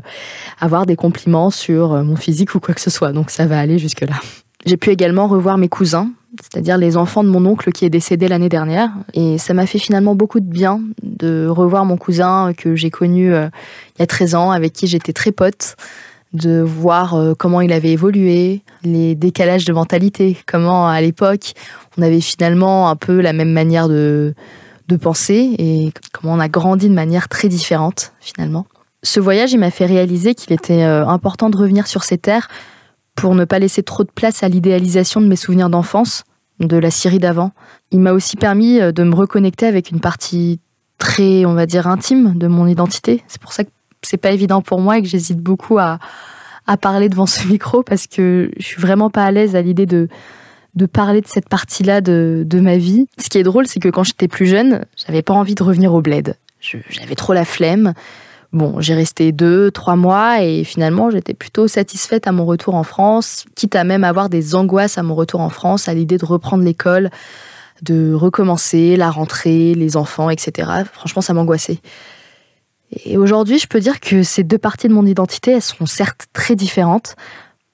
avoir 0.60 0.84
des 0.86 0.96
compliments 0.96 1.50
sur 1.50 1.92
euh, 1.94 2.02
mon 2.02 2.16
physique 2.16 2.54
ou 2.54 2.60
quoi 2.60 2.74
que 2.74 2.80
ce 2.80 2.90
soit. 2.90 3.12
Donc 3.12 3.30
ça 3.30 3.46
va 3.46 3.58
aller 3.58 3.78
jusque 3.78 4.02
là. 4.02 4.16
J'ai 4.64 4.76
pu 4.76 4.90
également 4.90 5.26
revoir 5.26 5.58
mes 5.58 5.68
cousins, 5.68 6.10
c'est-à-dire 6.40 6.78
les 6.78 6.96
enfants 6.96 7.24
de 7.24 7.28
mon 7.28 7.44
oncle 7.46 7.72
qui 7.72 7.84
est 7.84 7.90
décédé 7.90 8.28
l'année 8.28 8.48
dernière. 8.48 8.90
Et 9.14 9.38
ça 9.38 9.54
m'a 9.54 9.66
fait 9.66 9.78
finalement 9.78 10.14
beaucoup 10.14 10.40
de 10.40 10.48
bien 10.48 10.80
de 11.02 11.46
revoir 11.48 11.84
mon 11.84 11.96
cousin 11.96 12.52
que 12.56 12.76
j'ai 12.76 12.90
connu 12.90 13.34
euh, 13.34 13.48
il 13.96 14.00
y 14.00 14.02
a 14.02 14.06
13 14.06 14.34
ans, 14.34 14.50
avec 14.50 14.72
qui 14.72 14.86
j'étais 14.86 15.12
très 15.12 15.32
pote, 15.32 15.76
de 16.32 16.60
voir 16.60 17.14
euh, 17.14 17.34
comment 17.36 17.60
il 17.60 17.72
avait 17.72 17.90
évolué, 17.90 18.62
les 18.84 19.14
décalages 19.14 19.64
de 19.64 19.72
mentalité, 19.72 20.38
comment 20.46 20.88
à 20.88 21.00
l'époque 21.00 21.52
on 21.98 22.02
avait 22.02 22.20
finalement 22.20 22.88
un 22.88 22.96
peu 22.96 23.20
la 23.20 23.32
même 23.32 23.52
manière 23.52 23.88
de, 23.88 24.34
de 24.88 24.96
penser 24.96 25.54
et 25.58 25.92
comment 26.12 26.34
on 26.34 26.40
a 26.40 26.48
grandi 26.48 26.88
de 26.88 26.94
manière 26.94 27.28
très 27.28 27.48
différente 27.48 28.12
finalement. 28.20 28.66
Ce 29.02 29.18
voyage, 29.18 29.52
il 29.52 29.58
m'a 29.58 29.72
fait 29.72 29.86
réaliser 29.86 30.34
qu'il 30.34 30.52
était 30.52 30.84
euh, 30.84 31.06
important 31.06 31.50
de 31.50 31.56
revenir 31.56 31.86
sur 31.86 32.04
ces 32.04 32.18
terres 32.18 32.48
pour 33.14 33.34
ne 33.34 33.44
pas 33.44 33.58
laisser 33.58 33.82
trop 33.82 34.04
de 34.04 34.10
place 34.10 34.42
à 34.42 34.48
l'idéalisation 34.48 35.20
de 35.20 35.26
mes 35.26 35.36
souvenirs 35.36 35.68
d'enfance, 35.68 36.24
de 36.60 36.76
la 36.76 36.90
Syrie 36.90 37.18
d'avant. 37.18 37.52
Il 37.90 38.00
m'a 38.00 38.12
aussi 38.12 38.36
permis 38.36 38.80
euh, 38.80 38.92
de 38.92 39.02
me 39.02 39.14
reconnecter 39.14 39.66
avec 39.66 39.90
une 39.90 40.00
partie 40.00 40.60
très, 40.98 41.44
on 41.44 41.54
va 41.54 41.66
dire, 41.66 41.86
intime 41.86 42.38
de 42.38 42.46
mon 42.46 42.66
identité. 42.66 43.22
C'est 43.26 43.40
pour 43.40 43.52
ça 43.52 43.64
que 43.64 43.70
c'est 44.02 44.16
pas 44.16 44.30
évident 44.30 44.62
pour 44.62 44.80
moi 44.80 44.98
et 44.98 45.02
que 45.02 45.08
j'hésite 45.08 45.38
beaucoup 45.38 45.78
à, 45.78 45.98
à 46.66 46.76
parler 46.76 47.08
devant 47.08 47.26
ce 47.26 47.46
micro 47.48 47.82
parce 47.82 48.06
que 48.06 48.50
je 48.56 48.64
suis 48.64 48.80
vraiment 48.80 49.10
pas 49.10 49.24
à 49.24 49.30
l'aise 49.30 49.56
à 49.56 49.62
l'idée 49.62 49.86
de, 49.86 50.08
de 50.74 50.86
parler 50.86 51.20
de 51.20 51.26
cette 51.26 51.48
partie-là 51.48 52.00
de, 52.00 52.44
de 52.46 52.60
ma 52.60 52.76
vie. 52.76 53.06
Ce 53.18 53.28
qui 53.28 53.38
est 53.38 53.42
drôle, 53.42 53.66
c'est 53.66 53.80
que 53.80 53.88
quand 53.88 54.04
j'étais 54.04 54.28
plus 54.28 54.46
jeune, 54.46 54.84
j'avais 54.96 55.22
pas 55.22 55.34
envie 55.34 55.54
de 55.54 55.62
revenir 55.62 55.92
au 55.92 56.00
bled. 56.00 56.36
J'avais 56.60 57.16
trop 57.16 57.32
la 57.32 57.44
flemme. 57.44 57.92
Bon, 58.52 58.80
j'ai 58.80 58.94
resté 58.94 59.32
deux, 59.32 59.70
trois 59.70 59.96
mois 59.96 60.42
et 60.42 60.62
finalement 60.62 61.10
j'étais 61.10 61.32
plutôt 61.32 61.68
satisfaite 61.68 62.26
à 62.26 62.32
mon 62.32 62.44
retour 62.44 62.74
en 62.74 62.82
France, 62.82 63.46
quitte 63.54 63.74
à 63.74 63.84
même 63.84 64.04
avoir 64.04 64.28
des 64.28 64.54
angoisses 64.54 64.98
à 64.98 65.02
mon 65.02 65.14
retour 65.14 65.40
en 65.40 65.48
France, 65.48 65.88
à 65.88 65.94
l'idée 65.94 66.18
de 66.18 66.26
reprendre 66.26 66.62
l'école, 66.62 67.08
de 67.80 68.12
recommencer, 68.12 68.96
la 68.96 69.10
rentrée, 69.10 69.74
les 69.74 69.96
enfants, 69.96 70.28
etc. 70.28 70.70
Franchement, 70.92 71.22
ça 71.22 71.32
m'angoissait. 71.32 71.78
Et 73.06 73.16
aujourd'hui, 73.16 73.58
je 73.58 73.66
peux 73.66 73.80
dire 73.80 74.00
que 74.00 74.22
ces 74.22 74.44
deux 74.44 74.58
parties 74.58 74.88
de 74.88 74.92
mon 74.92 75.06
identité, 75.06 75.52
elles 75.52 75.62
sont 75.62 75.86
certes 75.86 76.26
très 76.34 76.54
différentes. 76.54 77.16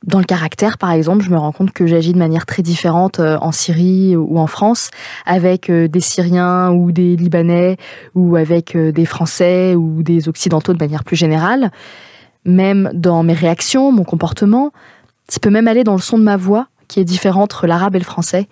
Dans 0.07 0.19
le 0.19 0.25
caractère, 0.25 0.79
par 0.79 0.93
exemple, 0.93 1.25
je 1.25 1.31
me 1.31 1.37
rends 1.37 1.51
compte 1.51 1.73
que 1.73 1.87
j'agis 1.87 2.13
de 2.13 2.19
manière 2.19 2.47
très 2.47 2.63
différente 2.63 3.19
euh, 3.19 3.37
en 3.41 3.51
Syrie 3.51 4.15
ou 4.17 4.39
en 4.39 4.47
France, 4.47 4.91
avec 5.27 5.71
euh, 5.71 5.89
des 5.89 6.01
Syriens 6.01 6.71
ou 6.71 6.93
des 6.93 7.17
Libanais, 7.17 7.77
ou 8.15 8.37
avec 8.37 8.77
euh, 8.77 8.93
des 8.93 9.05
Français 9.05 9.75
ou 9.75 10.05
des 10.05 10.29
Occidentaux 10.29 10.73
de 10.73 10.79
manière 10.79 11.03
plus 11.03 11.17
générale. 11.17 11.73
Même 12.45 12.91
dans 12.95 13.25
mes 13.25 13.33
réactions, 13.33 13.91
mon 13.91 14.05
comportement, 14.05 14.73
ça 15.29 15.41
peut 15.41 15.51
même 15.51 15.67
aller 15.67 15.83
dans 15.83 15.97
le 15.97 16.01
son 16.01 16.17
de 16.17 16.23
ma 16.23 16.37
voix, 16.37 16.69
qui 16.87 17.01
est 17.01 17.05
différent 17.05 17.43
entre 17.43 17.67
l'arabe 17.67 17.97
et 17.97 17.99
le 17.99 18.05
français. 18.05 18.49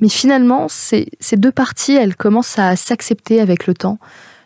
Mais 0.00 0.08
finalement, 0.08 0.66
ces, 0.68 1.10
ces 1.20 1.36
deux 1.36 1.52
parties, 1.52 1.94
elles 1.94 2.16
commencent 2.16 2.58
à 2.58 2.74
s'accepter 2.74 3.40
avec 3.40 3.68
le 3.68 3.74
temps. 3.74 3.98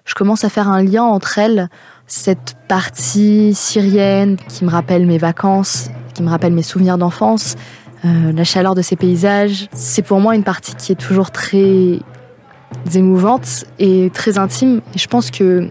Je 0.05 0.15
commence 0.15 0.45
à 0.45 0.51
faire 0.51 0.69
un 0.69 0.83
lien 0.83 1.03
entre 1.03 1.39
elles, 1.39 1.71
cette 2.07 2.57
partie 2.69 3.55
syrienne 3.55 4.37
qui 4.49 4.65
me 4.65 4.71
rappelle 4.71 5.07
mes 5.07 5.19
vacances, 5.19 5.89
qui 6.17 6.23
me 6.23 6.31
rappelle 6.31 6.55
mes 6.55 6.63
souvenirs 6.63 6.97
d'enfance, 6.97 7.57
euh, 8.05 8.33
la 8.33 8.45
chaleur 8.45 8.75
de 8.75 8.81
ces 8.81 8.97
paysages. 8.97 9.69
C'est 9.73 10.03
pour 10.03 10.19
moi 10.19 10.35
une 10.35 10.45
partie 10.45 10.75
qui 10.75 10.93
est 10.93 10.97
toujours 10.97 11.31
très 11.31 11.99
émouvante 12.95 13.65
et 13.79 14.11
très 14.15 14.39
intime. 14.39 14.81
Et 14.95 14.99
je 14.99 15.09
pense 15.09 15.31
que 15.31 15.69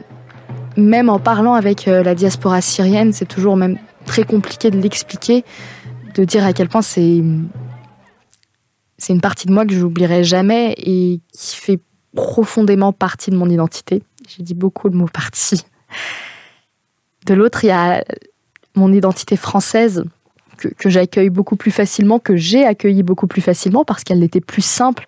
même 0.78 1.10
en 1.10 1.20
parlant 1.20 1.56
avec 1.56 1.88
euh, 1.88 2.04
la 2.04 2.14
diaspora 2.14 2.62
syrienne, 2.62 3.12
c'est 3.12 3.26
toujours 3.26 3.58
même 3.58 3.78
très 4.06 4.24
compliqué 4.24 4.70
de 4.70 4.80
l'expliquer, 4.80 5.44
de 6.14 6.24
dire 6.24 6.46
à 6.46 6.54
quel 6.54 6.70
point 6.70 6.84
c'est 6.84 7.24
c'est 8.98 9.12
une 9.12 9.22
partie 9.22 9.48
de 9.48 9.52
moi 9.52 9.66
que 9.66 9.74
je 9.74 9.80
n'oublierai 9.80 10.24
jamais 10.24 10.74
et 10.78 11.20
qui 11.34 11.56
fait 11.56 11.80
profondément 12.16 12.94
partie 12.94 13.30
de 13.30 13.36
mon 13.36 13.50
identité. 13.50 14.04
J'ai 14.30 14.42
dit 14.42 14.54
beaucoup 14.54 14.88
le 14.88 14.96
mot 14.96 15.08
partie. 15.08 15.66
De 17.26 17.34
l'autre, 17.34 17.66
il 17.66 17.68
y 17.68 17.72
a 17.72 18.06
mon 18.76 18.94
identité 18.94 19.36
française 19.36 20.06
que, 20.56 20.90
j'accueille 20.90 21.30
beaucoup 21.30 21.56
plus 21.56 21.72
facilement, 21.72 22.20
que 22.20 22.36
j'ai 22.36 22.66
accueilli 22.66 23.04
beaucoup 23.04 23.28
plus 23.28 23.42
facilement 23.42 23.84
parce 23.86 24.04
qu'elle 24.04 24.24
était 24.24 24.42
plus 24.42 24.64
simple 24.64 25.06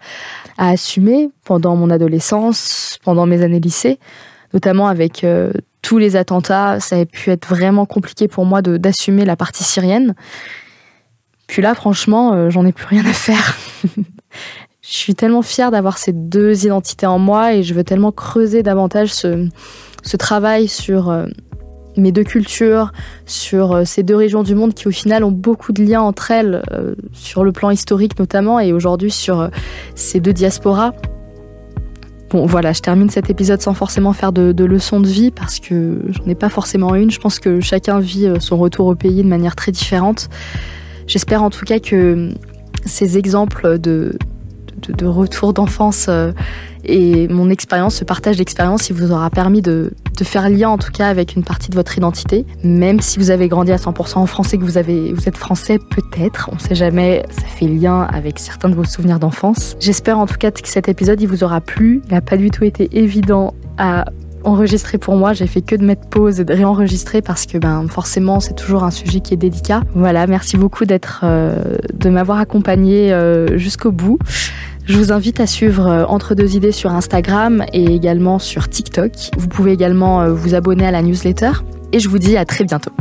à 0.57 0.69
assumer 0.69 1.29
pendant 1.45 1.75
mon 1.75 1.89
adolescence, 1.89 2.99
pendant 3.03 3.25
mes 3.25 3.41
années 3.43 3.59
lycée, 3.59 3.99
notamment 4.53 4.87
avec 4.87 5.23
euh, 5.23 5.51
tous 5.81 5.97
les 5.97 6.15
attentats, 6.15 6.79
ça 6.79 6.97
a 6.97 7.05
pu 7.05 7.29
être 7.31 7.47
vraiment 7.47 7.85
compliqué 7.85 8.27
pour 8.27 8.45
moi 8.45 8.61
d'assumer 8.61 9.25
la 9.25 9.35
partie 9.35 9.63
syrienne. 9.63 10.15
Puis 11.47 11.61
là, 11.61 11.75
franchement, 11.75 12.33
euh, 12.33 12.49
j'en 12.49 12.65
ai 12.65 12.73
plus 12.73 12.87
rien 12.87 13.05
à 13.05 13.13
faire. 13.13 13.57
je 13.85 13.95
suis 14.81 15.15
tellement 15.15 15.41
fière 15.41 15.71
d'avoir 15.71 15.97
ces 15.97 16.13
deux 16.13 16.65
identités 16.65 17.05
en 17.05 17.19
moi 17.19 17.53
et 17.53 17.63
je 17.63 17.73
veux 17.73 17.83
tellement 17.83 18.11
creuser 18.11 18.63
davantage 18.63 19.13
ce, 19.13 19.47
ce 20.03 20.17
travail 20.17 20.67
sur 20.67 21.09
euh, 21.09 21.25
mes 21.97 22.11
deux 22.11 22.23
cultures, 22.23 22.91
sur 23.25 23.73
euh, 23.73 23.85
ces 23.85 24.03
deux 24.03 24.15
régions 24.15 24.43
du 24.43 24.55
monde 24.55 24.73
qui 24.73 24.87
au 24.87 24.91
final 24.91 25.23
ont 25.23 25.31
beaucoup 25.31 25.71
de 25.71 25.83
liens 25.83 26.01
entre 26.01 26.31
elles, 26.31 26.63
sur 27.13 27.43
le 27.43 27.51
plan 27.51 27.69
historique 27.69 28.17
notamment, 28.19 28.59
et 28.59 28.73
aujourd'hui 28.73 29.11
sur 29.11 29.49
ces 29.95 30.19
deux 30.19 30.33
diasporas. 30.33 30.93
Bon 32.29 32.45
voilà, 32.45 32.73
je 32.73 32.81
termine 32.81 33.09
cet 33.09 33.29
épisode 33.29 33.61
sans 33.61 33.73
forcément 33.73 34.11
faire 34.11 34.33
de, 34.33 34.51
de 34.51 34.65
leçons 34.65 34.99
de 34.99 35.07
vie 35.07 35.31
parce 35.31 35.59
que 35.59 36.01
j'en 36.09 36.25
ai 36.25 36.35
pas 36.35 36.49
forcément 36.49 36.93
une. 36.95 37.09
Je 37.09 37.19
pense 37.19 37.39
que 37.39 37.61
chacun 37.61 37.99
vit 37.99 38.29
son 38.39 38.57
retour 38.57 38.87
au 38.87 38.95
pays 38.95 39.23
de 39.23 39.27
manière 39.27 39.55
très 39.55 39.71
différente. 39.71 40.29
J'espère 41.07 41.41
en 41.41 41.49
tout 41.49 41.63
cas 41.63 41.79
que 41.79 42.33
ces 42.85 43.17
exemples 43.17 43.79
de, 43.79 44.17
de, 44.81 45.05
retour 45.05 45.53
d'enfance 45.53 46.07
euh, 46.09 46.31
et 46.83 47.27
mon 47.27 47.49
expérience, 47.49 47.95
ce 47.95 48.03
partage 48.03 48.37
d'expérience, 48.37 48.89
il 48.89 48.95
vous 48.95 49.11
aura 49.11 49.29
permis 49.29 49.61
de, 49.61 49.93
de, 50.17 50.23
faire 50.23 50.49
lien 50.49 50.69
en 50.69 50.77
tout 50.77 50.91
cas 50.91 51.07
avec 51.07 51.35
une 51.35 51.43
partie 51.43 51.69
de 51.69 51.75
votre 51.75 51.97
identité. 51.97 52.45
Même 52.63 53.01
si 53.01 53.19
vous 53.19 53.31
avez 53.31 53.47
grandi 53.47 53.71
à 53.71 53.77
100% 53.77 54.19
en 54.19 54.25
français, 54.25 54.57
que 54.57 54.63
vous, 54.63 54.77
avez, 54.77 55.13
vous 55.13 55.27
êtes 55.27 55.37
français, 55.37 55.79
peut-être, 55.79 56.49
on 56.51 56.55
ne 56.55 56.59
sait 56.59 56.75
jamais, 56.75 57.23
ça 57.29 57.45
fait 57.45 57.67
lien 57.67 58.01
avec 58.01 58.39
certains 58.39 58.69
de 58.69 58.75
vos 58.75 58.85
souvenirs 58.85 59.19
d'enfance. 59.19 59.75
J'espère 59.79 60.19
en 60.19 60.25
tout 60.25 60.37
cas 60.37 60.51
que 60.51 60.67
cet 60.67 60.87
épisode, 60.87 61.21
il 61.21 61.27
vous 61.27 61.43
aura 61.43 61.61
plu. 61.61 62.01
Il 62.07 62.13
n'a 62.13 62.21
pas 62.21 62.37
du 62.37 62.51
tout 62.51 62.63
été 62.63 62.89
évident 62.97 63.53
à 63.77 64.05
enregistré 64.47 64.97
pour 64.97 65.15
moi. 65.15 65.33
J'ai 65.33 65.47
fait 65.47 65.61
que 65.61 65.75
de 65.75 65.83
mettre 65.83 66.07
pause 66.07 66.39
et 66.39 66.45
de 66.45 66.53
réenregistrer 66.53 67.21
parce 67.21 67.45
que 67.45 67.57
ben 67.57 67.85
forcément 67.87 68.39
c'est 68.39 68.55
toujours 68.55 68.83
un 68.83 68.91
sujet 68.91 69.19
qui 69.19 69.33
est 69.33 69.37
délicat. 69.37 69.83
Voilà, 69.93 70.25
merci 70.27 70.57
beaucoup 70.57 70.85
euh, 71.23 71.55
de 71.93 72.09
m'avoir 72.09 72.39
accompagné 72.39 73.11
euh, 73.11 73.57
jusqu'au 73.57 73.91
bout. 73.91 74.17
Je 74.85 74.97
vous 74.97 75.11
invite 75.11 75.41
à 75.41 75.47
suivre 75.47 75.87
euh, 75.87 76.05
Entre 76.05 76.33
deux 76.33 76.55
idées 76.55 76.71
sur 76.71 76.91
Instagram 76.91 77.65
et 77.73 77.93
également 77.93 78.39
sur 78.39 78.69
TikTok. 78.69 79.11
Vous 79.37 79.47
pouvez 79.47 79.73
également 79.73 80.29
vous 80.29 80.55
abonner 80.55 80.85
à 80.85 80.91
la 80.91 81.01
newsletter 81.01 81.51
et 81.91 81.99
je 81.99 82.07
vous 82.07 82.19
dis 82.19 82.37
à 82.37 82.45
très 82.45 82.63
bientôt. 82.63 82.91